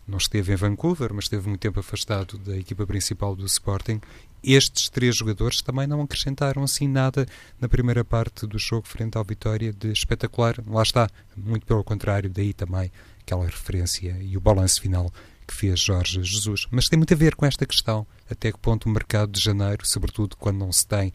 não 0.08 0.18
esteve 0.18 0.54
em 0.54 0.56
Vancouver, 0.56 1.14
mas 1.14 1.26
esteve 1.26 1.48
muito 1.48 1.62
tempo 1.62 1.80
afastado 1.80 2.36
da 2.40 2.58
equipa 2.58 2.88
principal 2.88 3.36
do 3.36 3.46
Sporting 3.46 4.02
estes 4.44 4.90
três 4.90 5.16
jogadores 5.16 5.62
também 5.62 5.88
não 5.88 6.02
acrescentaram 6.02 6.64
assim 6.64 6.88
nada 6.88 7.26
na 7.60 7.68
primeira 7.68 8.04
parte 8.04 8.48
do 8.48 8.58
jogo 8.58 8.88
frente 8.88 9.18
ao 9.18 9.24
Vitória 9.24 9.74
de 9.74 9.92
espetacular. 9.92 10.56
Lá 10.68 10.84
está, 10.84 11.10
muito 11.36 11.66
pelo 11.66 11.84
contrário, 11.84 12.30
daí 12.30 12.54
também 12.54 12.92
aquela 13.22 13.46
referência 13.46 14.18
e 14.22 14.36
o 14.38 14.42
balanço 14.42 14.82
final 14.82 15.12
que 15.46 15.54
fez 15.54 15.80
Jorge 15.80 16.24
Jesus. 16.24 16.68
Mas 16.70 16.88
tem 16.88 16.98
muito 16.98 17.14
a 17.14 17.18
ver 17.18 17.36
com 17.36 17.46
esta 17.46 17.66
questão, 17.66 18.06
até 18.30 18.52
que 18.52 18.60
ponto 18.60 18.88
o 18.88 18.92
mercado 18.92 19.32
de 19.32 19.42
janeiro, 19.42 19.86
sobretudo 19.86 20.36
quando 20.38 20.60
não 20.60 20.72
se 20.72 20.88
tem 20.88 21.12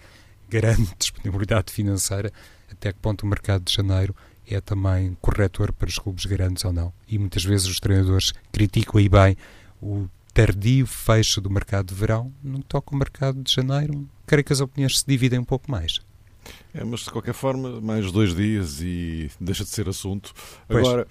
grande 0.48 0.90
disponibilidade 0.98 1.72
financeira, 1.72 2.32
até 2.70 2.92
que 2.92 2.98
ponto 2.98 3.22
o 3.22 3.26
mercado 3.26 3.64
de 3.64 3.72
janeiro 3.72 4.14
é 4.46 4.60
também 4.60 5.16
corretor 5.20 5.72
para 5.72 5.88
os 5.88 5.98
clubes 5.98 6.26
grandes 6.26 6.64
ou 6.64 6.72
não. 6.72 6.92
E 7.08 7.18
muitas 7.18 7.44
vezes 7.44 7.66
os 7.66 7.80
treinadores 7.80 8.32
criticam 8.52 8.98
aí 8.98 9.08
bem 9.08 9.36
o 9.80 10.08
tardio 10.34 10.84
fecho 10.84 11.40
do 11.40 11.48
mercado 11.48 11.86
de 11.86 11.94
verão, 11.94 12.32
no 12.42 12.58
que 12.58 12.66
toca 12.66 12.92
o 12.92 12.98
mercado 12.98 13.40
de 13.40 13.52
janeiro, 13.52 14.06
creio 14.26 14.44
que 14.44 14.52
as 14.52 14.60
opiniões 14.60 14.98
se 14.98 15.06
dividem 15.06 15.38
um 15.38 15.44
pouco 15.44 15.70
mais. 15.70 16.00
É, 16.74 16.82
mas 16.84 17.00
de 17.00 17.10
qualquer 17.10 17.32
forma, 17.32 17.80
mais 17.80 18.10
dois 18.10 18.34
dias 18.34 18.80
e 18.82 19.30
deixa 19.40 19.62
de 19.62 19.70
ser 19.70 19.88
assunto. 19.88 20.32
Agora, 20.68 21.06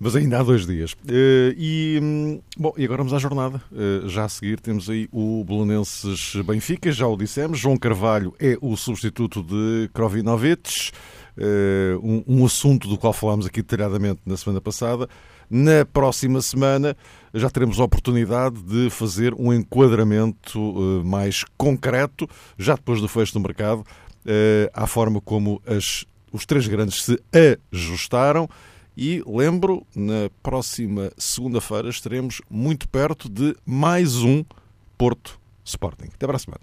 mas 0.00 0.16
ainda 0.16 0.40
há 0.40 0.42
dois 0.42 0.66
dias. 0.66 0.92
Uh, 0.92 1.54
e, 1.56 2.00
hum, 2.02 2.40
bom, 2.56 2.72
e 2.78 2.84
agora 2.84 2.98
vamos 2.98 3.12
à 3.12 3.18
jornada. 3.18 3.62
Uh, 3.70 4.08
já 4.08 4.24
a 4.24 4.28
seguir 4.28 4.58
temos 4.58 4.88
aí 4.88 5.08
o 5.12 5.44
Bolonenses 5.44 6.34
Benfica, 6.44 6.90
já 6.90 7.06
o 7.06 7.16
dissemos. 7.16 7.58
João 7.58 7.76
Carvalho 7.76 8.34
é 8.40 8.56
o 8.60 8.74
substituto 8.76 9.42
de 9.42 9.90
Krovinovic. 9.92 10.90
Um, 12.02 12.24
um, 12.26 12.44
assunto 12.44 12.86
do 12.86 12.98
qual 12.98 13.12
falámos 13.12 13.46
aqui 13.46 13.62
detalhadamente 13.62 14.20
na 14.26 14.36
semana 14.36 14.60
passada. 14.60 15.08
Na 15.48 15.84
próxima 15.84 16.42
semana 16.42 16.96
já 17.34 17.48
teremos 17.50 17.80
a 17.80 17.84
oportunidade 17.84 18.62
de 18.62 18.90
fazer 18.90 19.34
um 19.34 19.52
enquadramento 19.52 20.58
mais 21.04 21.44
concreto, 21.56 22.28
já 22.58 22.74
depois 22.74 23.00
do 23.00 23.08
fecho 23.08 23.32
do 23.32 23.40
mercado, 23.40 23.80
uh, 23.80 24.70
à 24.72 24.86
forma 24.86 25.20
como 25.20 25.60
as, 25.66 26.04
os 26.32 26.46
três 26.46 26.66
grandes 26.66 27.04
se 27.04 27.18
ajustaram. 27.72 28.48
E 28.96 29.22
lembro, 29.26 29.86
na 29.96 30.28
próxima 30.42 31.10
segunda-feira 31.16 31.88
estaremos 31.88 32.42
muito 32.50 32.86
perto 32.88 33.28
de 33.28 33.56
mais 33.64 34.16
um 34.16 34.44
Porto 34.98 35.40
Sporting. 35.64 36.10
Até 36.14 36.26
para 36.26 36.36
a 36.36 36.38
semana. 36.38 36.60